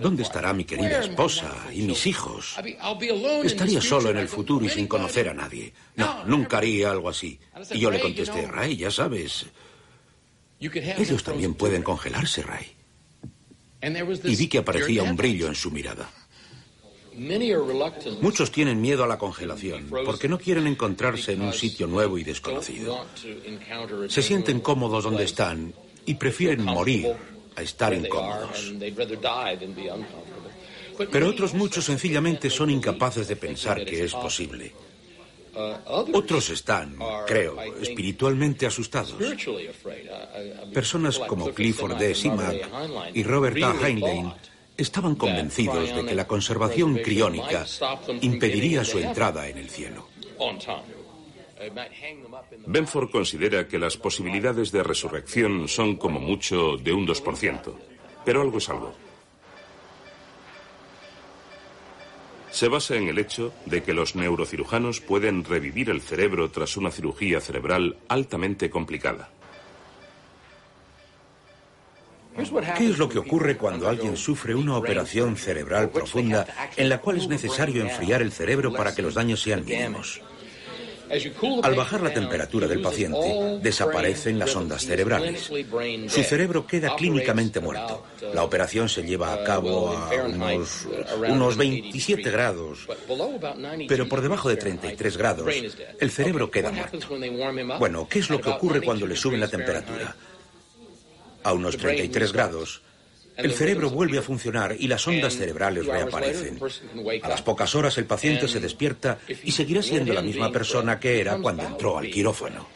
¿Dónde 0.00 0.22
estará 0.22 0.52
mi 0.52 0.64
querida 0.64 1.00
esposa 1.00 1.52
y 1.72 1.82
mis 1.82 2.06
hijos? 2.06 2.56
Estaría 3.44 3.80
solo 3.80 4.10
en 4.10 4.18
el 4.18 4.28
futuro 4.28 4.64
y 4.64 4.68
sin 4.68 4.86
conocer 4.86 5.28
a 5.28 5.34
nadie. 5.34 5.72
No, 5.96 6.24
nunca 6.26 6.58
haría 6.58 6.90
algo 6.90 7.08
así. 7.08 7.38
Y 7.70 7.80
yo 7.80 7.90
le 7.90 8.00
contesté, 8.00 8.46
Ray, 8.46 8.76
ya 8.76 8.90
sabes, 8.90 9.46
ellos 10.60 11.22
también 11.24 11.54
pueden 11.54 11.82
congelarse, 11.82 12.42
Ray. 12.42 12.66
Y 14.24 14.36
vi 14.36 14.48
que 14.48 14.58
aparecía 14.58 15.02
un 15.02 15.16
brillo 15.16 15.48
en 15.48 15.54
su 15.54 15.70
mirada. 15.70 16.08
Muchos 18.20 18.50
tienen 18.50 18.80
miedo 18.80 19.04
a 19.04 19.06
la 19.06 19.18
congelación 19.18 19.88
porque 20.04 20.28
no 20.28 20.38
quieren 20.38 20.66
encontrarse 20.66 21.32
en 21.32 21.42
un 21.42 21.52
sitio 21.52 21.86
nuevo 21.86 22.18
y 22.18 22.24
desconocido. 22.24 23.06
Se 24.08 24.22
sienten 24.22 24.60
cómodos 24.60 25.04
donde 25.04 25.24
están 25.24 25.74
y 26.06 26.14
prefieren 26.14 26.64
morir 26.64 27.14
a 27.56 27.62
estar 27.62 27.92
incómodos. 27.92 28.72
Pero 31.10 31.28
otros 31.28 31.54
muchos 31.54 31.84
sencillamente 31.84 32.50
son 32.50 32.70
incapaces 32.70 33.28
de 33.28 33.36
pensar 33.36 33.84
que 33.84 34.04
es 34.04 34.12
posible. 34.14 34.72
Otros 35.86 36.50
están, 36.50 36.96
creo, 37.26 37.60
espiritualmente 37.80 38.66
asustados. 38.66 39.14
Personas 40.72 41.18
como 41.20 41.52
Clifford 41.52 41.96
D. 41.96 42.14
Simak 42.14 43.14
y 43.14 43.22
Robert 43.22 43.62
A. 43.62 43.86
Heinlein 43.86 44.32
estaban 44.76 45.14
convencidos 45.14 45.94
de 45.94 46.04
que 46.04 46.14
la 46.14 46.26
conservación 46.26 46.96
criónica 46.96 47.66
impediría 48.20 48.84
su 48.84 48.98
entrada 48.98 49.48
en 49.48 49.58
el 49.58 49.70
cielo. 49.70 50.08
Benford 52.66 53.10
considera 53.10 53.68
que 53.68 53.78
las 53.78 53.96
posibilidades 53.96 54.72
de 54.72 54.82
resurrección 54.82 55.68
son 55.68 55.96
como 55.96 56.20
mucho 56.20 56.76
de 56.76 56.92
un 56.92 57.06
2%, 57.06 57.74
pero 58.24 58.42
algo 58.42 58.58
es 58.58 58.68
algo. 58.68 58.94
Se 62.50 62.68
basa 62.68 62.94
en 62.94 63.08
el 63.08 63.18
hecho 63.18 63.52
de 63.66 63.82
que 63.82 63.92
los 63.92 64.14
neurocirujanos 64.14 65.00
pueden 65.00 65.44
revivir 65.44 65.90
el 65.90 66.00
cerebro 66.00 66.50
tras 66.52 66.76
una 66.76 66.92
cirugía 66.92 67.40
cerebral 67.40 67.96
altamente 68.08 68.70
complicada. 68.70 69.28
¿Qué 72.76 72.86
es 72.86 72.98
lo 72.98 73.08
que 73.08 73.18
ocurre 73.18 73.56
cuando 73.56 73.88
alguien 73.88 74.16
sufre 74.16 74.54
una 74.54 74.76
operación 74.76 75.36
cerebral 75.36 75.90
profunda 75.90 76.46
en 76.76 76.88
la 76.88 76.98
cual 76.98 77.18
es 77.18 77.28
necesario 77.28 77.82
enfriar 77.82 78.22
el 78.22 78.32
cerebro 78.32 78.72
para 78.72 78.94
que 78.94 79.02
los 79.02 79.14
daños 79.14 79.40
sean 79.40 79.64
mínimos? 79.64 80.20
Al 81.62 81.74
bajar 81.74 82.02
la 82.02 82.12
temperatura 82.12 82.66
del 82.66 82.80
paciente, 82.80 83.58
desaparecen 83.62 84.38
las 84.38 84.54
ondas 84.56 84.84
cerebrales. 84.84 85.50
Su 86.08 86.22
cerebro 86.22 86.66
queda 86.66 86.94
clínicamente 86.96 87.60
muerto. 87.60 88.04
La 88.32 88.42
operación 88.44 88.88
se 88.88 89.02
lleva 89.02 89.32
a 89.32 89.44
cabo 89.44 89.90
a 89.90 90.10
unos, 90.26 90.86
unos 91.28 91.56
27 91.56 92.30
grados, 92.30 92.86
pero 93.88 94.08
por 94.08 94.20
debajo 94.20 94.48
de 94.48 94.56
33 94.56 95.16
grados, 95.16 95.54
el 96.00 96.10
cerebro 96.10 96.50
queda 96.50 96.70
muerto. 96.70 96.98
Bueno, 97.78 98.08
¿qué 98.08 98.18
es 98.18 98.30
lo 98.30 98.40
que 98.40 98.50
ocurre 98.50 98.82
cuando 98.82 99.06
le 99.06 99.16
suben 99.16 99.40
la 99.40 99.48
temperatura? 99.48 100.16
A 101.42 101.52
unos 101.52 101.76
33 101.76 102.32
grados, 102.32 102.82
el 103.36 103.52
cerebro 103.52 103.90
vuelve 103.90 104.18
a 104.18 104.22
funcionar 104.22 104.76
y 104.78 104.86
las 104.86 105.06
ondas 105.06 105.34
cerebrales 105.34 105.86
reaparecen. 105.86 106.58
A 107.22 107.28
las 107.28 107.42
pocas 107.42 107.74
horas 107.74 107.98
el 107.98 108.06
paciente 108.06 108.48
se 108.48 108.60
despierta 108.60 109.18
y 109.42 109.52
seguirá 109.52 109.82
siendo 109.82 110.12
la 110.12 110.22
misma 110.22 110.50
persona 110.50 110.98
que 111.00 111.20
era 111.20 111.38
cuando 111.38 111.64
entró 111.64 111.98
al 111.98 112.10
quirófano. 112.10 112.66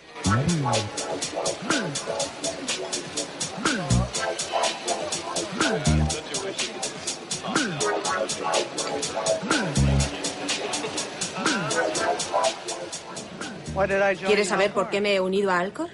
¿Quieres 14.27 14.49
saber 14.49 14.73
por 14.73 14.91
qué 14.91 15.01
me 15.01 15.15
he 15.15 15.21
unido 15.21 15.51
a 15.51 15.61
Alcor? 15.61 15.89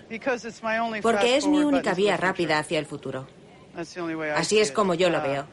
Porque 1.03 1.37
es 1.37 1.46
mi 1.46 1.59
única 1.59 1.92
vía 1.92 2.16
rápida 2.16 2.59
hacia 2.59 2.79
el 2.79 2.87
futuro. 2.87 3.27
Así 4.37 4.58
es 4.58 4.72
como 4.72 4.94
yo 4.94 5.10
lo 5.10 5.20
veo. 5.22 5.46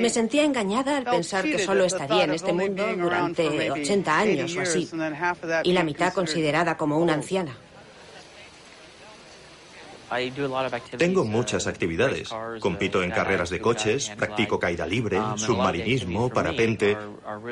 Me 0.00 0.10
sentía 0.10 0.44
engañada 0.44 0.96
al 0.96 1.04
pensar 1.04 1.44
que 1.44 1.58
solo 1.58 1.84
estaría 1.84 2.24
en 2.24 2.34
este 2.34 2.52
mundo 2.52 2.84
durante 2.96 3.70
80 3.70 4.18
años 4.18 4.56
o 4.56 4.60
así, 4.60 4.88
y 5.62 5.72
la 5.72 5.84
mitad 5.84 6.12
considerada 6.12 6.76
como 6.76 6.98
una 6.98 7.14
anciana. 7.14 7.56
Tengo 10.98 11.24
muchas 11.24 11.68
actividades. 11.68 12.30
Compito 12.58 13.02
en 13.02 13.12
carreras 13.12 13.50
de 13.50 13.60
coches, 13.60 14.10
practico 14.16 14.58
caída 14.58 14.84
libre, 14.86 15.20
submarinismo, 15.36 16.28
parapente. 16.30 16.96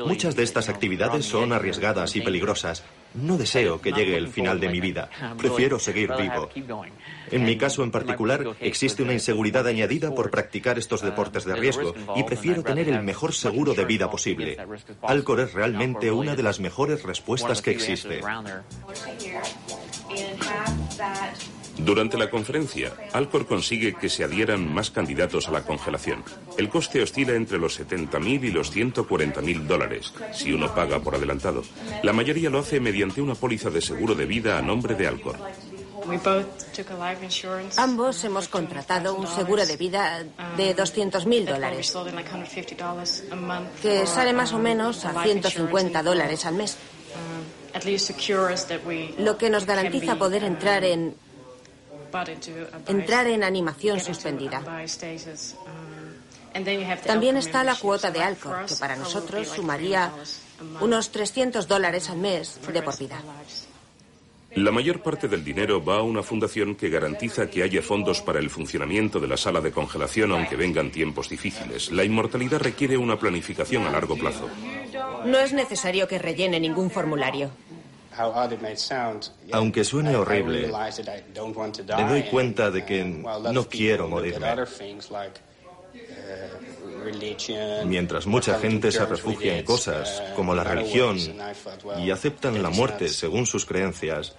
Muchas 0.05 0.35
de 0.35 0.43
estas 0.43 0.69
actividades 0.69 1.25
son 1.25 1.53
arriesgadas 1.53 2.17
y 2.17 2.21
peligrosas. 2.21 2.83
No 3.15 3.37
deseo 3.37 3.81
que 3.81 3.93
llegue 3.93 4.17
el 4.17 4.29
final 4.29 4.61
de 4.61 4.69
mi 4.69 4.81
vida. 4.81 5.09
Prefiero 5.37 5.79
seguir 5.79 6.11
vivo. 6.19 6.51
En 7.31 7.45
mi 7.45 7.57
caso 7.57 7.83
en 7.83 7.91
particular, 7.91 8.45
existe 8.61 9.03
una 9.03 9.13
inseguridad 9.13 9.67
añadida 9.67 10.15
por 10.15 10.31
practicar 10.31 10.79
estos 10.79 11.03
deportes 11.03 11.45
de 11.45 11.57
riesgo 11.57 11.95
y 12.17 12.23
prefiero 12.23 12.63
tener 12.63 12.89
el 12.89 13.03
mejor 13.03 13.33
seguro 13.35 13.75
de 13.75 13.85
vida 13.85 14.11
posible. 14.11 14.57
Alcor 15.03 15.41
es 15.41 15.53
realmente 15.53 16.11
una 16.11 16.37
de 16.37 16.43
las 16.43 16.61
mejores 16.61 17.03
respuestas 17.03 17.63
que 17.63 17.71
existe. 17.71 18.21
Durante 21.79 22.19
la 22.19 22.29
conferencia, 22.29 22.93
Alcor 23.13 23.47
consigue 23.47 23.95
que 23.95 24.09
se 24.09 24.25
adhieran 24.25 24.73
más 24.73 24.91
candidatos 24.91 25.49
a 25.49 25.53
la 25.53 25.63
congelación. 25.63 26.25
El 26.57 26.69
coste 26.69 27.03
oscila 27.03 27.35
entre 27.35 27.59
los 27.59 27.81
70.000 27.81 28.45
y 28.45 28.51
los 28.51 28.75
140.000 28.75 29.67
dólares, 29.67 30.13
si 30.33 30.53
uno 30.53 30.75
paga 30.75 31.01
por 31.01 31.15
adelantado. 31.15 31.63
La 32.03 32.13
mayoría 32.13 32.51
lo 32.51 32.59
hace 32.59 32.81
mediante 32.81 33.23
una 33.23 33.35
póliza 33.35 33.71
de 33.71 33.81
seguro 33.81 34.15
de 34.15 34.27
vida 34.27 34.59
a 34.59 34.63
nombre 34.63 34.95
de 34.95 35.07
Alcor. 35.07 35.37
Ambos 37.77 38.25
hemos 38.25 38.49
contratado 38.49 39.15
un 39.15 39.27
seguro 39.27 39.67
de 39.67 39.77
vida 39.77 40.25
de 40.57 40.75
200.000 40.75 41.45
dólares, 41.45 41.95
que 43.83 44.07
sale 44.07 44.33
más 44.33 44.53
o 44.53 44.59
menos 44.59 45.05
a 45.05 45.23
150 45.23 46.03
dólares 46.03 46.47
al 46.47 46.55
mes, 46.55 46.77
lo 49.19 49.39
que 49.39 49.51
nos 49.51 49.67
garantiza 49.67 50.17
poder 50.17 50.45
entrar 50.45 50.85
en 50.85 51.15
entrar 52.87 53.27
en 53.27 53.43
animación 53.43 54.01
suspendida. 54.01 54.63
También 57.07 57.37
está 57.37 57.65
la 57.65 57.75
cuota 57.75 58.11
de 58.11 58.23
Alcor, 58.23 58.67
que 58.67 58.75
para 58.77 58.97
nosotros 58.97 59.49
sumaría 59.49 60.13
unos 60.81 61.11
300 61.11 61.69
dólares 61.69 62.11
al 62.11 62.19
mes 62.19 62.61
de 62.73 62.83
por 62.83 62.99
vida. 62.99 63.23
La 64.55 64.73
mayor 64.73 65.03
parte 65.03 65.29
del 65.29 65.45
dinero 65.45 65.85
va 65.85 65.99
a 65.99 66.03
una 66.03 66.23
fundación 66.23 66.75
que 66.75 66.89
garantiza 66.89 67.51
que 67.51 67.63
haya 67.63 67.83
fondos 67.83 68.23
para 68.23 68.39
el 68.39 68.49
funcionamiento 68.49 69.21
de 69.21 69.29
la 69.29 69.37
sala 69.37 69.61
de 69.61 69.71
congelación 69.71 70.33
aunque 70.33 70.57
vengan 70.57 70.91
tiempos 70.91 71.29
difíciles. 71.29 71.93
La 71.93 72.03
inmortalidad 72.03 72.59
requiere 72.59 72.97
una 72.97 73.19
planificación 73.19 73.87
a 73.87 73.91
largo 73.91 74.17
plazo. 74.17 74.49
No 75.27 75.39
es 75.39 75.53
necesario 75.53 76.09
que 76.09 76.19
rellene 76.19 76.59
ningún 76.59 76.91
formulario. 76.91 77.51
Aunque 79.53 79.85
suene 79.85 80.17
horrible, 80.17 80.71
me 81.97 82.05
doy 82.05 82.23
cuenta 82.25 82.71
de 82.71 82.85
que 82.85 83.05
no 83.05 83.69
quiero 83.69 84.09
morirme. 84.09 84.47
Mientras 87.87 88.27
mucha 88.27 88.59
gente 88.59 88.93
se 88.93 89.07
refugia 89.07 89.59
en 89.59 89.65
cosas 89.65 90.23
como 90.35 90.55
la 90.55 90.65
religión 90.65 91.19
y 91.99 92.11
aceptan 92.11 92.63
la 92.63 92.71
muerte 92.71 93.09
según 93.09 93.47
sus 93.47 93.65
creencias, 93.65 94.37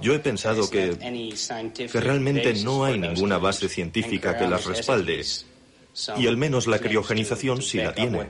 yo 0.00 0.14
he 0.14 0.18
pensado 0.18 0.68
que, 0.68 0.96
que 1.74 2.00
realmente 2.00 2.54
no 2.62 2.84
hay 2.84 2.98
ninguna 2.98 3.38
base 3.38 3.68
científica 3.68 4.36
que 4.36 4.46
las 4.46 4.66
respalde, 4.66 5.24
y 6.16 6.26
al 6.26 6.36
menos 6.36 6.66
la 6.66 6.78
criogenización 6.78 7.62
sí 7.62 7.78
la 7.78 7.94
tiene. 7.94 8.26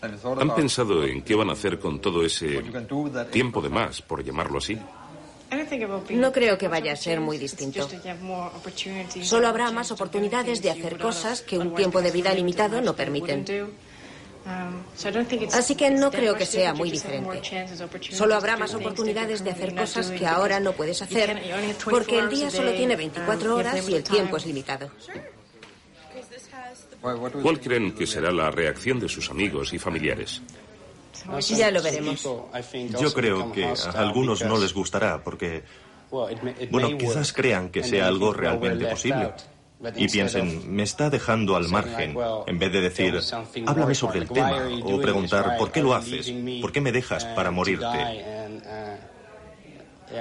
¿Han 0.00 0.54
pensado 0.54 1.04
en 1.04 1.22
qué 1.22 1.34
van 1.34 1.50
a 1.50 1.52
hacer 1.52 1.78
con 1.78 2.00
todo 2.00 2.24
ese 2.24 2.62
tiempo 3.30 3.60
de 3.60 3.68
más, 3.68 4.00
por 4.02 4.22
llamarlo 4.22 4.58
así? 4.58 4.78
No 6.10 6.32
creo 6.32 6.58
que 6.58 6.68
vaya 6.68 6.92
a 6.92 6.96
ser 6.96 7.20
muy 7.20 7.38
distinto. 7.38 7.88
Solo 9.22 9.48
habrá 9.48 9.70
más 9.72 9.90
oportunidades 9.90 10.62
de 10.62 10.70
hacer 10.70 10.98
cosas 10.98 11.42
que 11.42 11.58
un 11.58 11.74
tiempo 11.74 12.02
de 12.02 12.10
vida 12.10 12.32
limitado 12.34 12.80
no 12.80 12.94
permiten. 12.94 13.44
Así 15.52 15.74
que 15.74 15.90
no 15.90 16.10
creo 16.10 16.34
que 16.34 16.46
sea 16.46 16.74
muy 16.74 16.90
diferente. 16.90 17.42
Solo 18.12 18.34
habrá 18.34 18.56
más 18.56 18.74
oportunidades 18.74 19.42
de 19.42 19.50
hacer 19.50 19.74
cosas 19.74 20.10
que 20.10 20.26
ahora 20.26 20.60
no 20.60 20.72
puedes 20.72 21.02
hacer 21.02 21.42
porque 21.90 22.18
el 22.18 22.28
día 22.28 22.50
solo 22.50 22.72
tiene 22.72 22.96
24 22.96 23.56
horas 23.56 23.88
y 23.88 23.94
el 23.94 24.04
tiempo 24.04 24.36
es 24.36 24.46
limitado. 24.46 24.90
¿Cuál 27.00 27.60
creen 27.60 27.92
que 27.92 28.06
será 28.06 28.32
la 28.32 28.50
reacción 28.50 28.98
de 28.98 29.08
sus 29.08 29.30
amigos 29.30 29.72
y 29.72 29.78
familiares? 29.78 30.42
Ya 31.48 31.70
lo 31.70 31.82
veremos. 31.82 32.22
Yo 33.00 33.12
creo 33.12 33.52
que 33.52 33.64
a 33.66 33.98
algunos 33.98 34.42
no 34.42 34.58
les 34.58 34.72
gustará 34.72 35.22
porque, 35.22 35.62
bueno, 36.70 36.96
quizás 36.98 37.32
crean 37.32 37.70
que 37.70 37.82
sea 37.82 38.06
algo 38.06 38.32
realmente 38.32 38.86
posible. 38.86 39.32
Y 39.94 40.08
piensen, 40.08 40.74
me 40.74 40.82
está 40.82 41.08
dejando 41.08 41.54
al 41.54 41.68
margen, 41.68 42.16
en 42.46 42.58
vez 42.58 42.72
de 42.72 42.80
decir, 42.80 43.20
háblame 43.66 43.94
sobre 43.94 44.18
el 44.20 44.28
tema, 44.28 44.68
o 44.82 45.00
preguntar, 45.00 45.56
¿por 45.56 45.70
qué 45.70 45.82
lo 45.82 45.94
haces? 45.94 46.32
¿Por 46.60 46.72
qué 46.72 46.80
me 46.80 46.90
dejas 46.90 47.24
para 47.26 47.50
morirte? 47.52 47.86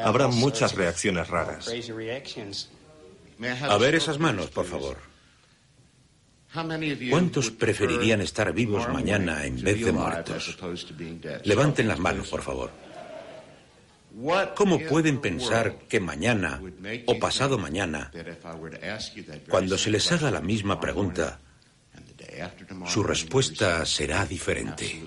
Habrá 0.03 0.27
muchas 0.27 0.75
reacciones 0.75 1.27
raras. 1.27 1.71
A 3.67 3.77
ver 3.77 3.95
esas 3.95 4.19
manos, 4.19 4.47
por 4.47 4.65
favor. 4.65 4.97
¿Cuántos 7.09 7.51
preferirían 7.51 8.21
estar 8.21 8.53
vivos 8.53 8.87
mañana 8.89 9.45
en 9.45 9.61
vez 9.61 9.83
de 9.83 9.91
muertos? 9.91 10.57
Levanten 11.43 11.87
las 11.87 11.99
manos, 11.99 12.29
por 12.29 12.41
favor. 12.41 12.71
¿Cómo 14.55 14.79
pueden 14.79 15.19
pensar 15.19 15.77
que 15.87 15.99
mañana 15.99 16.61
o 17.05 17.19
pasado 17.19 17.57
mañana, 17.57 18.11
cuando 19.49 19.77
se 19.77 19.91
les 19.91 20.11
haga 20.11 20.31
la 20.31 20.41
misma 20.41 20.79
pregunta, 20.79 21.39
su 22.85 23.03
respuesta 23.03 23.85
será 23.85 24.25
diferente? 24.25 25.03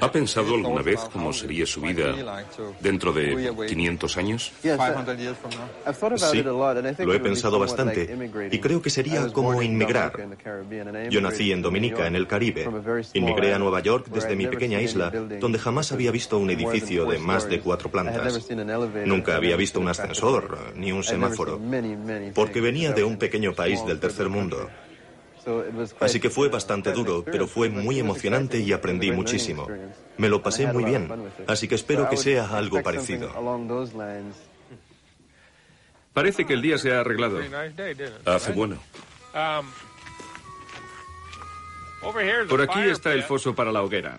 ¿Ha 0.00 0.12
pensado 0.12 0.54
alguna 0.54 0.82
vez 0.82 1.00
cómo 1.12 1.32
sería 1.32 1.66
su 1.66 1.80
vida 1.80 2.14
dentro 2.80 3.12
de 3.12 3.52
500 3.68 4.16
años? 4.16 4.52
Sí, 6.30 6.42
lo 6.42 7.14
he 7.14 7.20
pensado 7.20 7.58
bastante 7.58 8.48
y 8.50 8.58
creo 8.58 8.82
que 8.82 8.90
sería 8.90 9.28
como 9.32 9.62
inmigrar. 9.62 10.12
Yo 11.10 11.20
nací 11.20 11.52
en 11.52 11.62
Dominica, 11.62 12.06
en 12.06 12.16
el 12.16 12.26
Caribe. 12.26 12.68
Inmigré 13.14 13.54
a 13.54 13.58
Nueva 13.58 13.80
York 13.80 14.08
desde 14.12 14.36
mi 14.36 14.46
pequeña 14.46 14.80
isla, 14.80 15.10
donde 15.40 15.58
jamás 15.58 15.92
había 15.92 16.10
visto 16.10 16.38
un 16.38 16.50
edificio 16.50 17.04
de 17.06 17.18
más 17.18 17.48
de 17.48 17.60
cuatro 17.60 17.90
plantas. 17.90 18.48
Nunca 19.04 19.36
había 19.36 19.56
visto 19.56 19.80
un 19.80 19.88
ascensor 19.88 20.58
ni 20.76 20.92
un 20.92 21.02
semáforo, 21.04 21.60
porque 22.34 22.60
venía 22.60 22.92
de 22.92 23.04
un 23.04 23.16
pequeño 23.16 23.54
país 23.54 23.84
del 23.86 24.00
tercer 24.00 24.28
mundo. 24.28 24.68
Así 26.00 26.20
que 26.20 26.30
fue 26.30 26.48
bastante 26.48 26.92
duro, 26.92 27.24
pero 27.24 27.46
fue 27.46 27.68
muy 27.68 27.98
emocionante 27.98 28.58
y 28.58 28.72
aprendí 28.72 29.10
muchísimo. 29.10 29.66
Me 30.16 30.28
lo 30.28 30.42
pasé 30.42 30.66
muy 30.66 30.84
bien, 30.84 31.10
así 31.46 31.68
que 31.68 31.74
espero 31.74 32.08
que 32.08 32.16
sea 32.16 32.56
algo 32.56 32.82
parecido. 32.82 33.32
Parece 36.12 36.46
que 36.46 36.54
el 36.54 36.62
día 36.62 36.78
se 36.78 36.92
ha 36.92 37.00
arreglado. 37.00 37.38
Hace 38.24 38.52
bueno. 38.52 38.78
Por 42.48 42.62
aquí 42.62 42.80
está 42.80 43.12
el 43.12 43.22
foso 43.22 43.54
para 43.54 43.72
la 43.72 43.82
hoguera. 43.82 44.18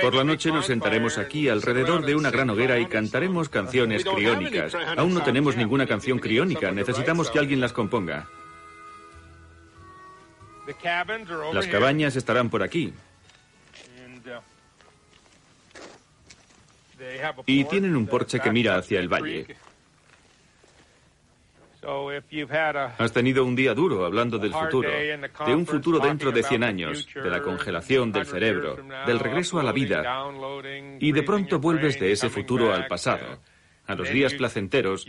Por 0.00 0.14
la 0.14 0.24
noche 0.24 0.50
nos 0.50 0.66
sentaremos 0.66 1.16
aquí 1.16 1.48
alrededor 1.48 2.04
de 2.04 2.14
una 2.14 2.30
gran 2.30 2.50
hoguera 2.50 2.78
y 2.78 2.86
cantaremos 2.86 3.48
canciones 3.48 4.04
criónicas. 4.04 4.74
Aún 4.96 5.14
no 5.14 5.22
tenemos 5.22 5.56
ninguna 5.56 5.86
canción 5.86 6.18
criónica, 6.18 6.70
necesitamos 6.70 7.30
que 7.30 7.38
alguien 7.38 7.60
las 7.60 7.72
componga. 7.72 8.28
Las 11.52 11.66
cabañas 11.66 12.16
estarán 12.16 12.50
por 12.50 12.62
aquí. 12.62 12.92
Y 17.46 17.64
tienen 17.64 17.96
un 17.96 18.06
porche 18.06 18.38
que 18.38 18.50
mira 18.50 18.76
hacia 18.76 19.00
el 19.00 19.08
valle. 19.08 19.56
Has 22.98 23.12
tenido 23.12 23.44
un 23.44 23.56
día 23.56 23.74
duro 23.74 24.04
hablando 24.04 24.38
del 24.38 24.52
futuro, 24.52 24.88
de 24.90 25.54
un 25.54 25.66
futuro 25.66 25.98
dentro 25.98 26.30
de 26.30 26.42
100 26.42 26.64
años, 26.64 27.08
de 27.14 27.30
la 27.30 27.42
congelación 27.42 28.12
del 28.12 28.26
cerebro, 28.26 28.76
del 29.06 29.18
regreso 29.18 29.58
a 29.58 29.62
la 29.62 29.72
vida, 29.72 30.02
y 31.00 31.12
de 31.12 31.22
pronto 31.22 31.58
vuelves 31.58 31.98
de 31.98 32.12
ese 32.12 32.30
futuro 32.30 32.72
al 32.72 32.86
pasado, 32.86 33.40
a 33.86 33.94
los 33.94 34.10
días 34.10 34.34
placenteros, 34.34 35.06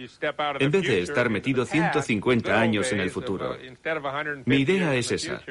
en 0.59 0.71
vez 0.71 0.87
de 0.87 1.01
estar 1.01 1.29
metido 1.29 1.65
150 1.65 2.59
años 2.59 2.91
en 2.91 2.99
el 2.99 3.11
futuro. 3.11 3.55
Mi 4.45 4.57
idea 4.57 4.95
es 4.95 5.11
esa, 5.11 5.41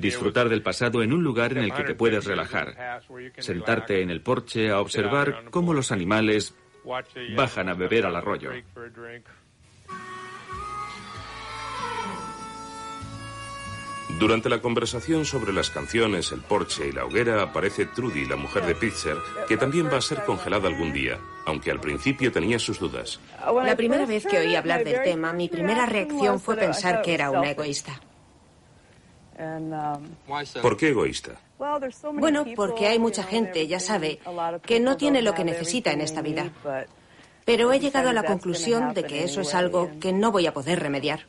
disfrutar 0.00 0.48
del 0.48 0.62
pasado 0.62 1.02
en 1.02 1.12
un 1.12 1.22
lugar 1.22 1.52
en 1.52 1.64
el 1.64 1.72
que 1.72 1.82
te 1.82 1.94
puedes 1.94 2.24
relajar, 2.24 3.02
sentarte 3.38 4.02
en 4.02 4.10
el 4.10 4.20
porche 4.20 4.70
a 4.70 4.80
observar 4.80 5.46
cómo 5.50 5.74
los 5.74 5.90
animales 5.90 6.54
bajan 7.36 7.68
a 7.68 7.74
beber 7.74 8.06
al 8.06 8.16
arroyo. 8.16 8.50
Durante 14.18 14.48
la 14.48 14.60
conversación 14.60 15.24
sobre 15.24 15.52
las 15.52 15.70
canciones, 15.70 16.32
el 16.32 16.40
porche 16.40 16.88
y 16.88 16.92
la 16.92 17.04
hoguera 17.04 17.40
aparece 17.40 17.86
Trudy, 17.86 18.26
la 18.26 18.34
mujer 18.34 18.66
de 18.66 18.74
Pitzer, 18.74 19.16
que 19.46 19.56
también 19.56 19.86
va 19.86 19.98
a 19.98 20.00
ser 20.00 20.24
congelada 20.24 20.66
algún 20.68 20.92
día, 20.92 21.18
aunque 21.46 21.70
al 21.70 21.80
principio 21.80 22.32
tenía 22.32 22.58
sus 22.58 22.80
dudas. 22.80 23.20
La 23.64 23.76
primera 23.76 24.06
vez 24.06 24.26
que 24.26 24.38
oí 24.38 24.56
hablar 24.56 24.82
del 24.82 25.02
tema, 25.04 25.32
mi 25.32 25.48
primera 25.48 25.86
reacción 25.86 26.40
fue 26.40 26.56
pensar 26.56 27.00
que 27.02 27.14
era 27.14 27.30
una 27.30 27.50
egoísta. 27.50 28.00
¿Por 30.60 30.76
qué 30.76 30.88
egoísta? 30.88 31.36
Bueno, 32.12 32.44
porque 32.56 32.88
hay 32.88 32.98
mucha 32.98 33.22
gente, 33.22 33.68
ya 33.68 33.78
sabe, 33.78 34.18
que 34.64 34.80
no 34.80 34.96
tiene 34.96 35.22
lo 35.22 35.34
que 35.34 35.44
necesita 35.44 35.92
en 35.92 36.00
esta 36.00 36.22
vida. 36.22 36.50
Pero 37.44 37.72
he 37.72 37.78
llegado 37.78 38.08
a 38.08 38.12
la 38.12 38.24
conclusión 38.24 38.94
de 38.94 39.04
que 39.04 39.22
eso 39.22 39.42
es 39.42 39.54
algo 39.54 39.92
que 40.00 40.12
no 40.12 40.32
voy 40.32 40.46
a 40.46 40.52
poder 40.52 40.80
remediar. 40.80 41.20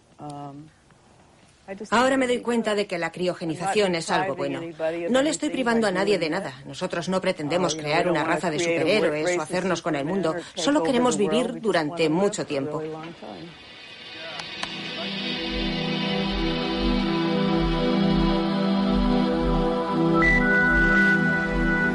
Ahora 1.91 2.17
me 2.17 2.27
doy 2.27 2.39
cuenta 2.41 2.75
de 2.75 2.87
que 2.87 2.97
la 2.97 3.11
criogenización 3.11 3.95
es 3.95 4.09
algo 4.09 4.35
bueno. 4.35 4.61
No 5.09 5.21
le 5.21 5.29
estoy 5.29 5.49
privando 5.49 5.87
a 5.87 5.91
nadie 5.91 6.17
de 6.17 6.29
nada. 6.29 6.53
Nosotros 6.65 7.09
no 7.09 7.21
pretendemos 7.21 7.75
crear 7.75 8.07
una 8.07 8.23
raza 8.23 8.49
de 8.51 8.59
superhéroes 8.59 9.37
o 9.37 9.41
hacernos 9.41 9.81
con 9.81 9.95
el 9.95 10.05
mundo. 10.05 10.35
Solo 10.55 10.83
queremos 10.83 11.17
vivir 11.17 11.59
durante 11.61 12.09
mucho 12.09 12.45
tiempo. 12.45 12.81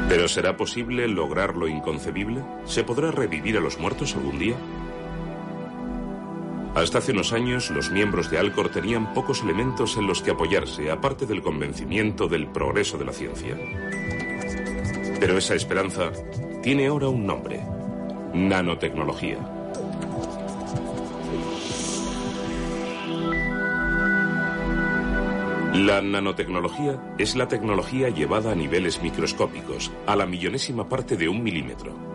¿Pero 0.07 0.27
será 0.27 0.55
posible 0.55 1.07
lograr 1.07 1.55
lo 1.55 1.67
inconcebible? 1.67 2.43
¿Se 2.65 2.83
podrá 2.83 3.11
revivir 3.11 3.57
a 3.57 3.59
los 3.59 3.79
muertos 3.79 4.15
algún 4.15 4.39
día? 4.39 4.55
Hasta 6.75 6.97
hace 6.97 7.13
unos 7.13 7.31
años, 7.31 7.71
los 7.71 7.89
miembros 7.89 8.29
de 8.29 8.37
Alcor 8.37 8.67
tenían 8.67 9.13
pocos 9.13 9.41
elementos 9.41 9.95
en 9.95 10.07
los 10.07 10.21
que 10.21 10.31
apoyarse, 10.31 10.91
aparte 10.91 11.25
del 11.25 11.41
convencimiento 11.41 12.27
del 12.27 12.47
progreso 12.47 12.97
de 12.97 13.05
la 13.05 13.13
ciencia. 13.13 13.57
Pero 15.21 15.37
esa 15.37 15.55
esperanza 15.55 16.11
tiene 16.61 16.87
ahora 16.87 17.07
un 17.07 17.25
nombre, 17.25 17.61
nanotecnología. 18.33 19.37
La 25.73 26.01
nanotecnología 26.01 27.15
es 27.17 27.37
la 27.37 27.47
tecnología 27.47 28.09
llevada 28.09 28.51
a 28.51 28.55
niveles 28.55 29.01
microscópicos, 29.01 29.93
a 30.05 30.17
la 30.17 30.25
millonésima 30.25 30.89
parte 30.89 31.15
de 31.15 31.29
un 31.29 31.41
milímetro. 31.41 32.14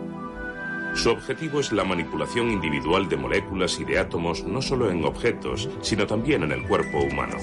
Su 0.95 1.09
objetivo 1.09 1.59
es 1.59 1.71
la 1.71 1.83
manipulación 1.83 2.51
individual 2.51 3.07
de 3.07 3.17
moléculas 3.17 3.79
y 3.79 3.85
de 3.85 3.97
átomos 3.97 4.43
no 4.43 4.61
solo 4.61 4.91
en 4.91 5.03
objetos, 5.05 5.69
sino 5.81 6.05
también 6.05 6.43
en 6.43 6.51
el 6.51 6.67
cuerpo 6.67 6.99
humano. 6.99 7.37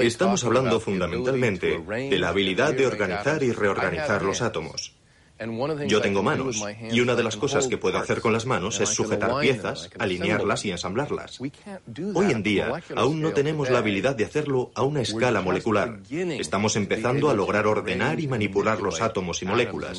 Estamos 0.00 0.44
hablando 0.44 0.80
fundamentalmente 0.80 1.78
de 1.78 2.18
la 2.18 2.28
habilidad 2.28 2.72
de 2.72 2.86
organizar 2.86 3.42
y 3.42 3.52
reorganizar 3.52 4.22
los 4.22 4.40
átomos. 4.40 4.99
Yo 5.88 6.02
tengo 6.02 6.22
manos 6.22 6.62
y 6.90 7.00
una 7.00 7.14
de 7.14 7.22
las 7.22 7.36
cosas 7.36 7.66
que 7.66 7.78
puedo 7.78 7.98
hacer 7.98 8.20
con 8.20 8.32
las 8.32 8.44
manos 8.44 8.78
es 8.80 8.90
sujetar 8.90 9.40
piezas, 9.40 9.90
alinearlas 9.98 10.64
y 10.66 10.70
ensamblarlas. 10.70 11.40
Hoy 11.40 12.30
en 12.30 12.42
día 12.42 12.72
aún 12.94 13.22
no 13.22 13.32
tenemos 13.32 13.70
la 13.70 13.78
habilidad 13.78 14.14
de 14.14 14.24
hacerlo 14.24 14.70
a 14.74 14.82
una 14.82 15.00
escala 15.00 15.40
molecular. 15.40 16.00
Estamos 16.10 16.76
empezando 16.76 17.30
a 17.30 17.34
lograr 17.34 17.66
ordenar 17.66 18.20
y 18.20 18.28
manipular 18.28 18.80
los 18.80 19.00
átomos 19.00 19.42
y 19.42 19.46
moléculas. 19.46 19.98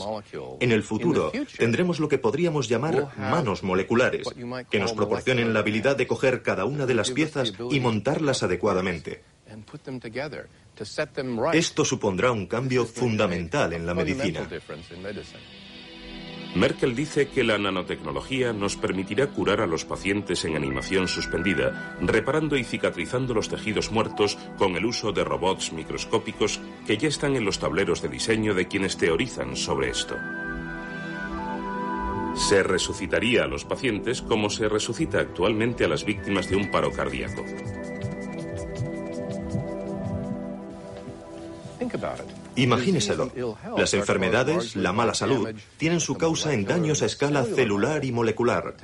En 0.60 0.72
el 0.72 0.84
futuro 0.84 1.32
tendremos 1.58 2.00
lo 2.00 2.08
que 2.08 2.20
podríamos 2.20 2.70
llamar 2.70 3.10
manos 3.18 3.64
moleculares, 3.64 4.28
que 4.70 4.80
nos 4.80 4.94
proporcionen 4.94 5.54
la 5.54 5.62
habilidad 5.62 5.96
de 5.96 6.08
coger 6.08 6.44
cada 6.44 6.66
una 6.66 6.86
de 6.86 6.94
las 6.94 7.12
piezas 7.12 7.54
y 7.72 7.80
montarlas 7.80 8.44
adecuadamente. 8.44 9.22
Esto 11.54 11.86
supondrá 11.86 12.32
un 12.32 12.48
cambio 12.48 12.86
fundamental 12.86 13.74
en 13.74 13.86
la 13.86 13.94
medicina. 13.94 14.48
Merkel 16.56 16.96
dice 16.96 17.30
que 17.30 17.46
la 17.46 17.58
nanotecnología 17.58 18.52
nos 18.52 18.76
permitirá 18.76 19.28
curar 19.28 19.62
a 19.62 19.68
los 19.68 19.86
pacientes 19.86 20.44
en 20.44 20.58
animación 20.58 21.08
suspendida, 21.08 21.96
reparando 22.02 22.58
y 22.58 22.66
cicatrizando 22.66 23.34
los 23.34 23.48
tejidos 23.48 23.90
muertos 23.92 24.38
con 24.58 24.76
el 24.76 24.86
uso 24.86 25.14
de 25.14 25.24
robots 25.24 25.72
microscópicos 25.72 26.60
que 26.86 26.98
ya 26.98 27.08
están 27.08 27.38
en 27.38 27.46
los 27.46 27.60
tableros 27.60 28.02
de 28.02 28.10
diseño 28.10 28.54
de 28.54 28.68
quienes 28.68 28.98
teorizan 28.98 29.56
sobre 29.56 29.92
esto. 29.92 30.18
Se 32.36 32.64
resucitaría 32.64 33.46
a 33.46 33.48
los 33.48 33.64
pacientes 33.64 34.22
como 34.22 34.50
se 34.50 34.68
resucita 34.68 35.20
actualmente 35.20 35.86
a 35.86 35.88
las 35.88 36.04
víctimas 36.04 36.50
de 36.50 36.58
un 36.58 36.70
paro 36.70 36.92
cardíaco. 36.92 37.46
Imagíneselo. 42.56 43.32
Las 43.78 43.94
enfermedades, 43.94 44.76
la 44.76 44.92
mala 44.92 45.14
salud, 45.14 45.50
tienen 45.78 46.00
su 46.00 46.16
causa 46.16 46.54
en 46.54 46.66
daños 46.66 47.02
a 47.02 47.06
escala 47.06 47.46
celular 47.46 48.04
y 48.06 48.12
molecular. 48.12 48.76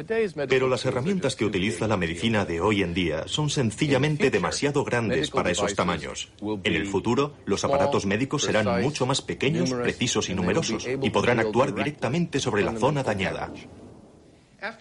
Pero 0.47 0.67
las 0.67 0.85
herramientas 0.85 1.35
que 1.35 1.45
utiliza 1.45 1.87
la 1.87 1.97
medicina 1.97 2.45
de 2.45 2.61
hoy 2.61 2.81
en 2.81 2.93
día 2.93 3.27
son 3.27 3.49
sencillamente 3.49 4.29
demasiado 4.31 4.83
grandes 4.83 5.31
para 5.31 5.51
esos 5.51 5.75
tamaños. 5.75 6.31
En 6.63 6.75
el 6.75 6.87
futuro, 6.87 7.33
los 7.45 7.63
aparatos 7.63 8.05
médicos 8.05 8.43
serán 8.43 8.81
mucho 8.81 9.05
más 9.05 9.21
pequeños, 9.21 9.71
precisos 9.71 10.29
y 10.29 10.35
numerosos, 10.35 10.87
y 10.87 11.09
podrán 11.09 11.39
actuar 11.39 11.73
directamente 11.73 12.39
sobre 12.39 12.63
la 12.63 12.77
zona 12.77 13.03
dañada. 13.03 13.51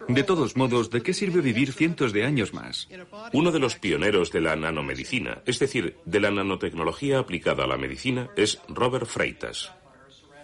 De 0.08 0.22
todos 0.22 0.56
modos, 0.56 0.90
¿de 0.90 1.02
qué 1.02 1.12
sirve 1.14 1.40
vivir 1.40 1.72
cientos 1.72 2.12
de 2.12 2.24
años 2.24 2.52
más? 2.52 2.88
Uno 3.32 3.52
de 3.52 3.58
los 3.58 3.76
pioneros 3.76 4.32
de 4.32 4.40
la 4.40 4.56
nanomedicina, 4.56 5.42
es 5.46 5.58
decir, 5.58 5.96
de 6.04 6.20
la 6.20 6.30
nanotecnología 6.30 7.18
aplicada 7.18 7.64
a 7.64 7.66
la 7.66 7.76
medicina, 7.76 8.30
es 8.36 8.60
Robert 8.68 9.06
Freitas. 9.06 9.72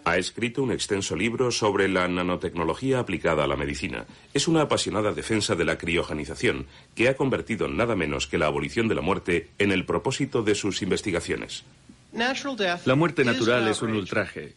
Ha 0.05 0.17
escrito 0.17 0.63
un 0.63 0.73
extenso 0.73 1.15
libro 1.15 1.53
sobre 1.53 1.89
la 1.89 2.09
nanotecnología 2.09 2.99
aplicada 2.99 3.45
a 3.45 3.47
la 3.47 3.57
medicina. 3.57 4.05
Es 4.35 4.49
una 4.49 4.63
apasionada 4.63 5.13
defensa 5.13 5.55
de 5.55 5.65
la 5.65 5.79
criogenización, 5.79 6.67
que 6.97 7.09
ha 7.09 7.17
convertido 7.17 7.69
nada 7.69 7.95
menos 7.95 8.27
que 8.27 8.39
la 8.39 8.47
abolición 8.47 8.89
de 8.89 8.97
la 8.97 9.01
muerte 9.01 9.51
en 9.59 9.71
el 9.71 9.87
propósito 9.87 10.43
de 10.43 10.57
sus 10.57 10.83
investigaciones. 10.83 11.65
La 12.13 12.95
muerte 12.97 13.25
natural 13.25 13.69
es 13.69 13.81
un 13.81 13.93
ultraje. 13.93 14.57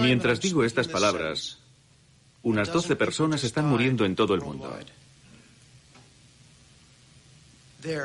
Mientras 0.00 0.40
digo 0.40 0.64
estas 0.64 0.88
palabras, 0.88 1.63
unas 2.44 2.72
12 2.72 2.94
personas 2.96 3.42
están 3.42 3.66
muriendo 3.66 4.04
en 4.04 4.14
todo 4.14 4.34
el 4.34 4.40
mundo. 4.40 4.78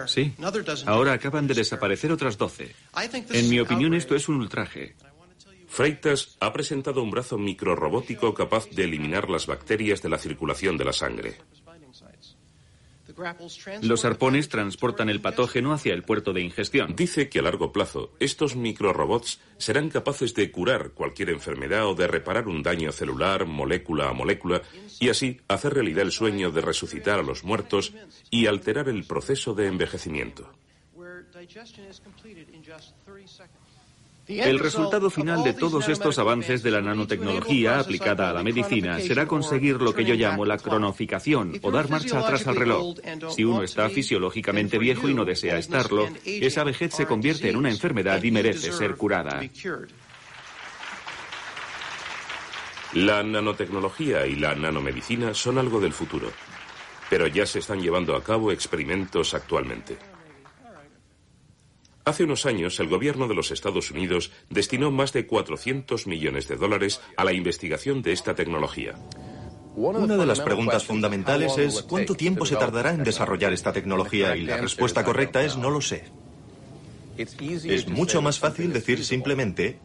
Sí, 0.07 0.33
ahora 0.85 1.13
acaban 1.13 1.47
de 1.47 1.53
desaparecer 1.53 2.11
otras 2.11 2.37
12. 2.37 2.75
En 3.31 3.49
mi 3.49 3.59
opinión 3.59 3.93
esto 3.93 4.15
es 4.15 4.27
un 4.27 4.37
ultraje. 4.37 4.95
Freitas 5.69 6.35
ha 6.39 6.51
presentado 6.51 7.03
un 7.03 7.11
brazo 7.11 7.37
microrobótico 7.37 8.33
capaz 8.33 8.67
de 8.71 8.85
eliminar 8.85 9.29
las 9.29 9.45
bacterias 9.45 10.01
de 10.01 10.09
la 10.09 10.17
circulación 10.17 10.77
de 10.77 10.85
la 10.85 10.93
sangre. 10.93 11.37
Los 13.81 14.05
arpones 14.05 14.49
transportan 14.49 15.09
el 15.09 15.21
patógeno 15.21 15.73
hacia 15.73 15.93
el 15.93 16.03
puerto 16.03 16.33
de 16.33 16.41
ingestión. 16.41 16.95
Dice 16.95 17.29
que 17.29 17.39
a 17.39 17.41
largo 17.41 17.71
plazo 17.71 18.11
estos 18.19 18.55
microrobots 18.55 19.39
serán 19.57 19.89
capaces 19.89 20.33
de 20.33 20.51
curar 20.51 20.91
cualquier 20.91 21.29
enfermedad 21.29 21.87
o 21.87 21.95
de 21.95 22.07
reparar 22.07 22.47
un 22.47 22.63
daño 22.63 22.91
celular, 22.91 23.45
molécula 23.45 24.09
a 24.09 24.13
molécula, 24.13 24.61
y 24.99 25.09
así 25.09 25.39
hacer 25.47 25.73
realidad 25.73 26.03
el 26.03 26.11
sueño 26.11 26.51
de 26.51 26.61
resucitar 26.61 27.19
a 27.19 27.23
los 27.23 27.43
muertos 27.43 27.93
y 28.29 28.47
alterar 28.47 28.89
el 28.89 29.05
proceso 29.05 29.53
de 29.53 29.67
envejecimiento. 29.67 30.49
El 34.29 34.59
resultado 34.59 35.09
final 35.09 35.43
de 35.43 35.53
todos 35.53 35.89
estos 35.89 36.19
avances 36.19 36.61
de 36.61 36.69
la 36.69 36.81
nanotecnología 36.81 37.79
aplicada 37.79 38.29
a 38.29 38.33
la 38.33 38.43
medicina 38.43 38.99
será 38.99 39.25
conseguir 39.25 39.81
lo 39.81 39.95
que 39.95 40.05
yo 40.05 40.13
llamo 40.13 40.45
la 40.45 40.59
cronoficación 40.59 41.53
o 41.63 41.71
dar 41.71 41.89
marcha 41.89 42.19
atrás 42.19 42.45
al 42.45 42.55
reloj. 42.55 42.95
Si 43.35 43.43
uno 43.43 43.63
está 43.63 43.89
fisiológicamente 43.89 44.77
viejo 44.77 45.09
y 45.09 45.15
no 45.15 45.25
desea 45.25 45.57
estarlo, 45.57 46.07
esa 46.23 46.63
vejez 46.63 46.93
se 46.93 47.07
convierte 47.07 47.49
en 47.49 47.55
una 47.55 47.71
enfermedad 47.71 48.21
y 48.21 48.29
merece 48.29 48.71
ser 48.71 48.95
curada. 48.97 49.41
La 52.93 53.23
nanotecnología 53.23 54.27
y 54.27 54.35
la 54.35 54.53
nanomedicina 54.53 55.33
son 55.33 55.57
algo 55.57 55.79
del 55.79 55.93
futuro, 55.93 56.31
pero 57.09 57.25
ya 57.25 57.47
se 57.47 57.59
están 57.59 57.81
llevando 57.81 58.15
a 58.15 58.23
cabo 58.23 58.51
experimentos 58.51 59.33
actualmente. 59.33 60.08
Hace 62.05 62.23
unos 62.23 62.45
años, 62.45 62.79
el 62.79 62.87
gobierno 62.87 63.27
de 63.27 63.35
los 63.35 63.51
Estados 63.51 63.91
Unidos 63.91 64.31
destinó 64.49 64.91
más 64.91 65.13
de 65.13 65.27
400 65.27 66.07
millones 66.07 66.47
de 66.47 66.55
dólares 66.55 67.01
a 67.17 67.23
la 67.23 67.33
investigación 67.33 68.01
de 68.01 68.13
esta 68.13 68.35
tecnología. 68.35 68.95
Una 69.75 70.17
de 70.17 70.25
las 70.25 70.41
preguntas 70.41 70.83
fundamentales 70.83 71.57
es 71.57 71.83
¿cuánto 71.83 72.15
tiempo 72.15 72.45
se 72.45 72.55
tardará 72.55 72.91
en 72.91 73.03
desarrollar 73.03 73.53
esta 73.53 73.71
tecnología? 73.71 74.35
Y 74.35 74.43
la 74.43 74.57
respuesta 74.57 75.03
correcta 75.03 75.43
es 75.43 75.57
no 75.57 75.69
lo 75.69 75.81
sé. 75.81 76.05
Es 77.17 77.87
mucho 77.87 78.21
más 78.21 78.39
fácil 78.39 78.73
decir 78.73 79.03
simplemente 79.03 79.79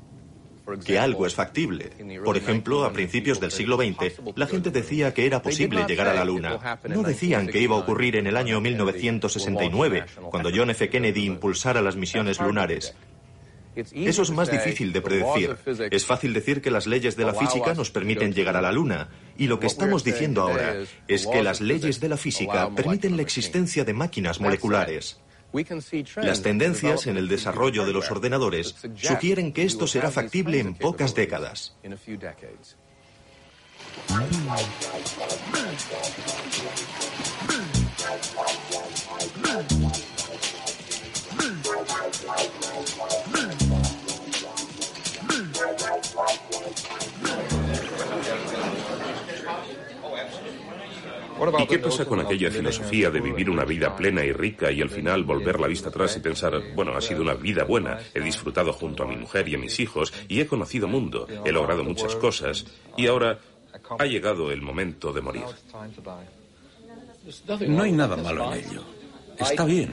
que 0.84 0.98
algo 0.98 1.26
es 1.26 1.34
factible. 1.34 1.90
Por 2.24 2.36
ejemplo, 2.36 2.84
a 2.84 2.92
principios 2.92 3.40
del 3.40 3.50
siglo 3.50 3.76
XX, 3.76 4.20
la 4.36 4.46
gente 4.46 4.70
decía 4.70 5.12
que 5.12 5.26
era 5.26 5.42
posible 5.42 5.84
llegar 5.86 6.08
a 6.08 6.14
la 6.14 6.24
Luna. 6.24 6.78
No 6.88 7.02
decían 7.02 7.46
que 7.46 7.60
iba 7.60 7.76
a 7.76 7.78
ocurrir 7.78 8.16
en 8.16 8.26
el 8.26 8.36
año 8.36 8.60
1969, 8.60 10.04
cuando 10.30 10.50
John 10.54 10.70
F. 10.70 10.88
Kennedy 10.88 11.24
impulsara 11.24 11.82
las 11.82 11.96
misiones 11.96 12.40
lunares. 12.40 12.94
Eso 13.76 14.22
es 14.22 14.30
más 14.30 14.50
difícil 14.50 14.92
de 14.92 15.00
predecir. 15.00 15.56
Es 15.90 16.06
fácil 16.06 16.32
decir 16.32 16.62
que 16.62 16.70
las 16.70 16.86
leyes 16.86 17.16
de 17.16 17.24
la 17.24 17.34
física 17.34 17.74
nos 17.74 17.90
permiten 17.90 18.32
llegar 18.32 18.56
a 18.56 18.62
la 18.62 18.72
Luna. 18.72 19.08
Y 19.36 19.46
lo 19.48 19.58
que 19.58 19.66
estamos 19.66 20.04
diciendo 20.04 20.42
ahora 20.42 20.76
es 21.08 21.26
que 21.26 21.42
las 21.42 21.60
leyes 21.60 22.00
de 22.00 22.08
la 22.08 22.16
física 22.16 22.70
permiten 22.70 23.16
la 23.16 23.22
existencia 23.22 23.84
de 23.84 23.92
máquinas 23.92 24.40
moleculares. 24.40 25.20
Las 26.16 26.42
tendencias 26.42 27.06
en 27.06 27.16
el 27.16 27.28
desarrollo 27.28 27.86
de 27.86 27.92
los 27.92 28.10
ordenadores 28.10 28.74
sugieren 28.96 29.52
que 29.52 29.62
esto 29.62 29.86
será 29.86 30.10
factible 30.10 30.58
en 30.58 30.74
pocas 30.74 31.14
décadas. 31.14 31.76
¿Y 51.58 51.66
qué 51.66 51.78
pasa 51.78 52.04
con 52.04 52.20
aquella 52.20 52.50
filosofía 52.50 53.10
de 53.10 53.20
vivir 53.20 53.50
una 53.50 53.64
vida 53.64 53.94
plena 53.96 54.24
y 54.24 54.32
rica 54.32 54.70
y 54.70 54.80
al 54.80 54.90
final 54.90 55.24
volver 55.24 55.60
la 55.60 55.66
vista 55.66 55.88
atrás 55.88 56.16
y 56.16 56.20
pensar, 56.20 56.60
bueno, 56.74 56.96
ha 56.96 57.00
sido 57.00 57.22
una 57.22 57.34
vida 57.34 57.64
buena, 57.64 57.98
he 58.14 58.20
disfrutado 58.20 58.72
junto 58.72 59.02
a 59.02 59.06
mi 59.06 59.16
mujer 59.16 59.48
y 59.48 59.54
a 59.54 59.58
mis 59.58 59.78
hijos 59.80 60.12
y 60.28 60.40
he 60.40 60.46
conocido 60.46 60.88
mundo, 60.88 61.26
he 61.44 61.52
logrado 61.52 61.84
muchas 61.84 62.14
cosas 62.16 62.66
y 62.96 63.06
ahora 63.06 63.38
ha 63.98 64.04
llegado 64.06 64.50
el 64.50 64.62
momento 64.62 65.12
de 65.12 65.20
morir? 65.20 65.44
No 67.66 67.82
hay 67.82 67.92
nada 67.92 68.16
malo 68.16 68.52
en 68.52 68.64
ello. 68.64 68.84
Está 69.38 69.64
bien. 69.64 69.92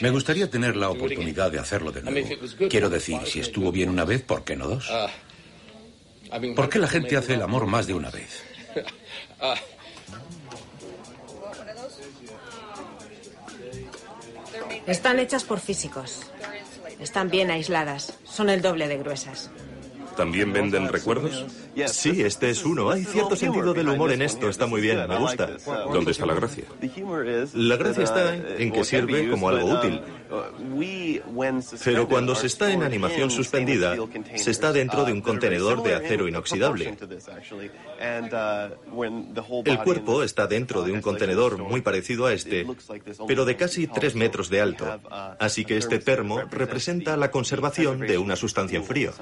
Me 0.00 0.10
gustaría 0.10 0.48
tener 0.48 0.76
la 0.76 0.90
oportunidad 0.90 1.50
de 1.50 1.58
hacerlo 1.58 1.92
de 1.92 2.02
nuevo. 2.02 2.28
Quiero 2.70 2.88
decir, 2.88 3.18
si 3.26 3.40
estuvo 3.40 3.70
bien 3.70 3.90
una 3.90 4.04
vez, 4.04 4.22
¿por 4.22 4.44
qué 4.44 4.56
no 4.56 4.66
dos? 4.66 4.90
¿Por 6.56 6.68
qué 6.68 6.78
la 6.78 6.88
gente 6.88 7.16
hace 7.16 7.34
el 7.34 7.42
amor 7.42 7.66
más 7.66 7.86
de 7.86 7.94
una 7.94 8.10
vez? 8.10 8.42
Están 14.86 15.20
hechas 15.20 15.44
por 15.44 15.60
físicos. 15.60 16.22
Están 16.98 17.30
bien 17.30 17.50
aisladas. 17.50 18.18
Son 18.24 18.50
el 18.50 18.62
doble 18.62 18.88
de 18.88 18.98
gruesas. 18.98 19.50
¿También 20.16 20.52
venden 20.52 20.88
recuerdos? 20.88 21.46
Sí, 21.86 22.22
este 22.22 22.50
es 22.50 22.64
uno. 22.64 22.90
Hay 22.90 23.04
cierto 23.04 23.36
sentido 23.36 23.74
del 23.74 23.88
humor 23.88 24.12
en 24.12 24.22
esto. 24.22 24.48
Está 24.48 24.66
muy 24.66 24.80
bien, 24.80 25.06
me 25.08 25.18
gusta. 25.18 25.50
¿Dónde 25.92 26.12
está 26.12 26.26
la 26.26 26.34
gracia? 26.34 26.64
La 27.54 27.76
gracia 27.76 28.04
está 28.04 28.36
en 28.36 28.72
que 28.72 28.84
sirve 28.84 29.30
como 29.30 29.48
algo 29.48 29.74
útil. 29.78 30.00
Pero 31.84 32.08
cuando 32.08 32.34
se 32.34 32.46
está 32.46 32.72
en 32.72 32.82
animación 32.82 33.30
suspendida, 33.30 33.96
se 34.36 34.50
está 34.50 34.72
dentro 34.72 35.04
de 35.04 35.12
un 35.12 35.20
contenedor 35.20 35.82
de 35.82 35.94
acero 35.94 36.28
inoxidable. 36.28 36.96
El 39.64 39.78
cuerpo 39.78 40.22
está 40.22 40.46
dentro 40.46 40.82
de 40.82 40.92
un 40.92 41.00
contenedor 41.00 41.58
muy 41.58 41.82
parecido 41.82 42.26
a 42.26 42.32
este, 42.32 42.66
pero 43.26 43.44
de 43.44 43.56
casi 43.56 43.86
tres 43.86 44.14
metros 44.14 44.48
de 44.48 44.60
alto. 44.60 44.86
Así 45.38 45.64
que 45.64 45.76
este 45.76 45.98
termo 45.98 46.40
representa 46.50 47.16
la 47.16 47.30
conservación 47.30 48.00
de 48.00 48.18
una 48.18 48.36
sustancia 48.36 48.78
en 48.78 48.84
frío. 48.84 49.12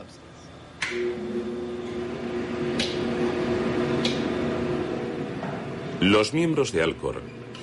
Los 6.00 6.32
miembros 6.32 6.72
de 6.72 6.82
Alcor 6.82 7.20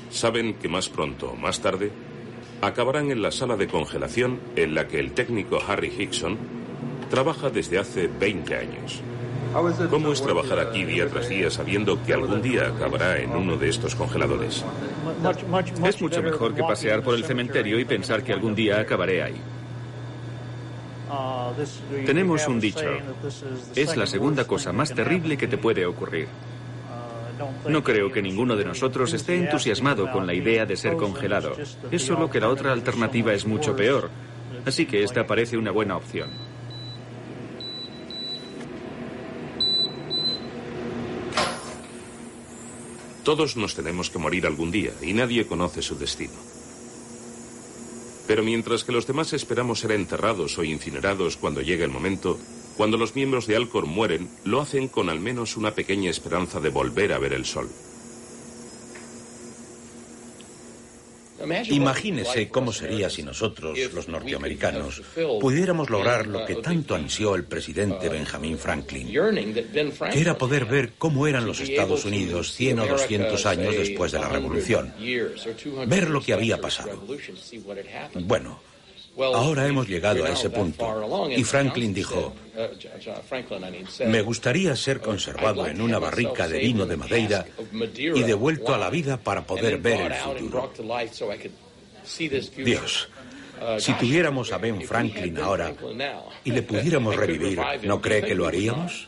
saben 0.09 0.53
que 0.53 0.69
más 0.69 0.89
pronto 0.89 1.32
o 1.32 1.36
más 1.36 1.59
tarde 1.59 1.91
acabarán 2.61 3.11
en 3.11 3.21
la 3.21 3.32
sala 3.32 3.57
de 3.57 3.67
congelación 3.67 4.39
en 4.55 4.75
la 4.75 4.88
que 4.88 4.99
el 4.99 5.11
técnico 5.13 5.59
Harry 5.67 5.91
Hickson 5.97 6.38
trabaja 7.09 7.49
desde 7.49 7.80
hace 7.80 8.07
20 8.07 8.55
años. 8.55 9.01
¿Cómo 9.89 10.11
es 10.11 10.21
trabajar 10.21 10.59
aquí 10.59 10.86
día 10.86 11.07
tras 11.07 11.30
día 11.30 11.49
sabiendo 11.49 12.03
que 12.03 12.13
algún 12.13 12.41
día 12.41 12.67
acabará 12.67 13.17
en 13.19 13.32
uno 13.32 13.57
de 13.57 13.69
estos 13.69 13.95
congeladores? 13.95 14.63
Es 15.84 16.01
mucho 16.01 16.21
mejor 16.21 16.53
que 16.53 16.61
pasear 16.61 17.01
por 17.01 17.15
el 17.15 17.25
cementerio 17.25 17.80
y 17.80 17.86
pensar 17.86 18.23
que 18.23 18.34
algún 18.34 18.53
día 18.53 18.80
acabaré 18.80 19.23
ahí. 19.23 19.41
Tenemos 22.05 22.47
un 22.47 22.60
dicho. 22.60 22.89
Es 23.76 23.95
la 23.95 24.05
segunda 24.05 24.45
cosa 24.45 24.72
más 24.74 24.93
terrible 24.93 25.38
que 25.38 25.47
te 25.47 25.58
puede 25.58 25.86
ocurrir. 25.86 26.28
No 27.68 27.84
creo 27.84 28.12
que 28.12 28.22
ninguno 28.22 28.55
de 28.55 28.66
nosotros 28.66 29.14
esté 29.14 29.36
entusiasmado 29.36 30.12
con 30.12 30.26
la 30.26 30.34
idea 30.34 30.66
de 30.66 30.76
ser 30.76 30.95
congelado. 30.95 31.55
Es 31.91 32.03
solo 32.03 32.30
que 32.30 32.39
la 32.39 32.49
otra 32.49 32.72
alternativa 32.72 33.34
es 33.34 33.45
mucho 33.45 33.76
peor. 33.76 34.10
Así 34.66 34.86
que 34.86 35.03
esta 35.03 35.28
parece 35.28 35.58
una 35.58 35.72
buena 35.72 35.97
opción. 35.97 36.30
Todos 43.24 43.58
nos 43.58 43.76
tenemos 43.76 44.10
que 44.10 44.20
morir 44.20 44.47
algún 44.47 44.72
día 44.72 44.91
y 45.01 45.12
nadie 45.12 45.45
conoce 45.45 45.82
su 45.82 45.97
destino. 45.97 46.57
Pero 48.28 48.43
mientras 48.43 48.84
que 48.84 48.91
los 48.91 49.07
demás 49.07 49.32
esperamos 49.34 49.80
ser 49.80 49.93
enterrados 49.93 50.57
o 50.57 50.63
incinerados 50.63 51.38
cuando 51.38 51.61
llegue 51.61 51.86
el 51.86 51.91
momento, 51.91 52.38
cuando 52.75 52.97
los 52.97 53.15
miembros 53.15 53.47
de 53.47 53.55
Alcor 53.55 53.86
mueren, 53.86 54.30
lo 54.43 54.61
hacen 54.61 54.89
con 54.89 55.09
al 55.09 55.19
menos 55.19 55.55
una 55.57 55.71
pequeña 55.71 56.11
esperanza 56.11 56.59
de 56.59 56.69
volver 56.69 57.13
a 57.13 57.19
ver 57.19 57.34
el 57.34 57.45
sol. 57.45 57.69
Imagínese 61.69 62.49
cómo 62.49 62.71
sería 62.71 63.09
si 63.09 63.23
nosotros, 63.23 63.77
los 63.93 64.07
norteamericanos, 64.07 65.01
pudiéramos 65.39 65.89
lograr 65.89 66.27
lo 66.27 66.45
que 66.45 66.55
tanto 66.55 66.95
ansió 66.95 67.35
el 67.35 67.43
presidente 67.43 68.09
Benjamin 68.09 68.57
Franklin, 68.57 69.07
que 69.07 70.19
era 70.21 70.38
poder 70.38 70.65
ver 70.65 70.93
cómo 70.97 71.27
eran 71.27 71.45
los 71.45 71.59
Estados 71.59 72.05
Unidos 72.05 72.53
100 72.53 72.79
o 72.79 72.88
200 72.88 73.45
años 73.45 73.75
después 73.75 74.11
de 74.11 74.19
la 74.19 74.29
Revolución, 74.29 74.93
ver 75.88 76.09
lo 76.09 76.21
que 76.21 76.33
había 76.33 76.59
pasado. 76.59 77.03
Bueno, 78.15 78.59
Ahora 79.20 79.68
hemos 79.68 79.88
llegado 79.88 80.24
a 80.26 80.30
ese 80.30 80.49
punto. 80.49 81.30
Y 81.36 81.43
Franklin 81.43 81.93
dijo, 81.93 82.34
me 84.05 84.22
gustaría 84.22 84.76
ser 84.76 85.01
conservado 85.01 85.68
en 85.68 85.82
una 85.82 85.99
barrica 85.99 86.47
de 86.47 86.59
vino 86.59 86.86
de 86.86 86.97
Madeira 86.97 87.45
y 87.95 88.24
devuelto 88.24 88.74
a 88.74 88.78
la 88.78 88.89
vida 88.89 89.18
para 89.18 89.45
poder 89.45 89.80
ver 89.80 90.11
el 90.11 90.13
futuro. 90.13 90.72
Dios, 92.57 93.09
si 93.80 93.93
tuviéramos 93.93 94.51
a 94.51 94.57
Ben 94.57 94.82
Franklin 94.82 95.38
ahora 95.39 95.74
y 96.43 96.51
le 96.51 96.61
pudiéramos 96.61 97.15
revivir, 97.15 97.59
¿no 97.84 98.01
cree 98.01 98.22
que 98.24 98.36
lo 98.36 98.45
haríamos? 98.45 99.07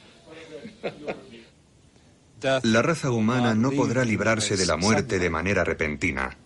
La 2.63 2.81
raza 2.81 3.11
humana 3.11 3.53
no 3.53 3.71
podrá 3.71 4.05
librarse 4.05 4.57
de 4.57 4.65
la 4.65 4.77
muerte 4.77 5.19
de 5.19 5.29
manera 5.29 5.63
repentina. 5.63 6.37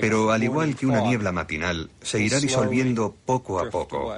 Pero 0.00 0.30
al 0.30 0.42
igual 0.42 0.76
que 0.76 0.86
una 0.86 1.00
niebla 1.00 1.32
matinal, 1.32 1.90
se 2.02 2.20
irá 2.20 2.40
disolviendo 2.40 3.14
poco 3.24 3.60
a 3.60 3.70
poco. 3.70 4.14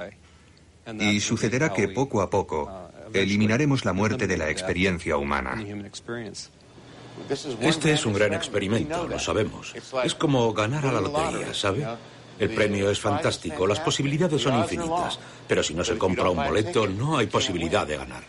Y 0.99 1.19
sucederá 1.19 1.73
que 1.73 1.87
poco 1.89 2.21
a 2.21 2.29
poco 2.29 2.89
eliminaremos 3.13 3.85
la 3.85 3.93
muerte 3.93 4.27
de 4.27 4.37
la 4.37 4.49
experiencia 4.49 5.17
humana. 5.17 5.55
Este 7.61 7.93
es 7.93 8.05
un 8.05 8.13
gran 8.13 8.33
experimento, 8.33 9.07
lo 9.07 9.19
sabemos. 9.19 9.73
Es 10.03 10.15
como 10.15 10.53
ganar 10.53 10.85
a 10.85 10.91
la 10.91 11.01
lotería, 11.01 11.53
¿sabe? 11.53 11.85
El 12.39 12.53
premio 12.53 12.91
es 12.91 12.99
fantástico, 12.99 13.65
las 13.65 13.79
posibilidades 13.79 14.41
son 14.41 14.59
infinitas, 14.59 15.19
pero 15.47 15.63
si 15.63 15.73
no 15.73 15.83
se 15.83 15.97
compra 15.97 16.29
un 16.29 16.37
boleto 16.37 16.87
no 16.87 17.17
hay 17.17 17.27
posibilidad 17.27 17.87
de 17.87 17.97
ganar. 17.97 18.23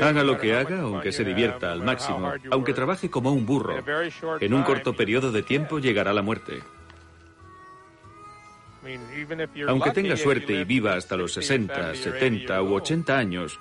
Haga 0.00 0.22
lo 0.22 0.38
que 0.38 0.54
haga, 0.54 0.80
aunque 0.80 1.12
se 1.12 1.24
divierta 1.24 1.72
al 1.72 1.82
máximo, 1.82 2.32
aunque 2.50 2.72
trabaje 2.72 3.10
como 3.10 3.32
un 3.32 3.46
burro, 3.46 3.76
en 4.40 4.54
un 4.54 4.62
corto 4.62 4.94
periodo 4.94 5.32
de 5.32 5.42
tiempo 5.42 5.78
llegará 5.78 6.12
la 6.12 6.22
muerte. 6.22 6.62
Aunque 9.68 9.90
tenga 9.92 10.16
suerte 10.16 10.54
y 10.54 10.64
viva 10.64 10.94
hasta 10.94 11.16
los 11.16 11.32
60, 11.34 11.94
70 11.94 12.62
u 12.62 12.74
80 12.74 13.16
años, 13.16 13.60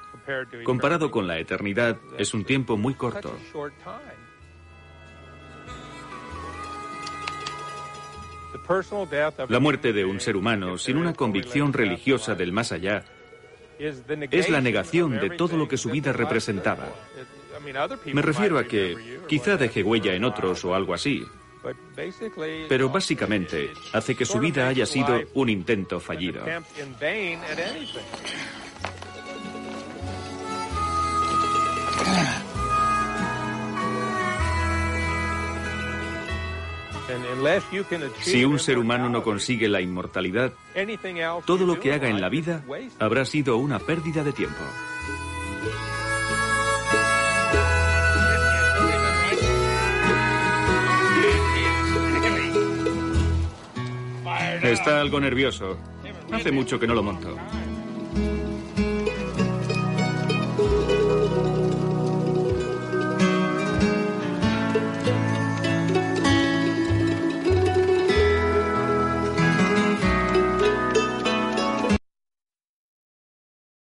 comparado 0.63 1.11
con 1.11 1.27
la 1.27 1.37
eternidad, 1.37 1.97
es 2.17 2.33
un 2.33 2.43
tiempo 2.43 2.77
muy 2.77 2.95
corto. 2.95 3.37
La 9.49 9.59
muerte 9.59 9.93
de 9.93 10.05
un 10.05 10.19
ser 10.19 10.35
humano 10.35 10.77
sin 10.77 10.97
una 10.97 11.13
convicción 11.13 11.73
religiosa 11.73 12.35
del 12.35 12.51
más 12.51 12.71
allá 12.71 13.03
es 13.81 14.49
la 14.49 14.61
negación 14.61 15.19
de 15.19 15.31
todo 15.31 15.57
lo 15.57 15.67
que 15.67 15.77
su 15.77 15.89
vida 15.89 16.13
representaba. 16.13 16.87
Me 18.05 18.21
refiero 18.21 18.57
a 18.57 18.63
que 18.63 19.19
quizá 19.27 19.57
deje 19.57 19.83
huella 19.83 20.13
en 20.13 20.23
otros 20.23 20.63
o 20.65 20.75
algo 20.75 20.93
así, 20.93 21.23
pero 22.69 22.89
básicamente 22.89 23.71
hace 23.93 24.15
que 24.15 24.25
su 24.25 24.39
vida 24.39 24.67
haya 24.67 24.85
sido 24.85 25.21
un 25.33 25.49
intento 25.49 25.99
fallido. 25.99 26.43
Si 38.21 38.45
un 38.45 38.59
ser 38.59 38.77
humano 38.77 39.09
no 39.09 39.23
consigue 39.23 39.67
la 39.67 39.81
inmortalidad, 39.81 40.53
todo 41.45 41.65
lo 41.65 41.79
que 41.79 41.93
haga 41.93 42.09
en 42.09 42.21
la 42.21 42.29
vida 42.29 42.63
habrá 42.99 43.25
sido 43.25 43.57
una 43.57 43.79
pérdida 43.79 44.23
de 44.23 44.33
tiempo. 44.33 44.61
Está 54.63 55.01
algo 55.01 55.19
nervioso. 55.19 55.77
Hace 56.31 56.51
mucho 56.51 56.79
que 56.79 56.87
no 56.87 56.93
lo 56.93 57.03
monto. 57.03 57.35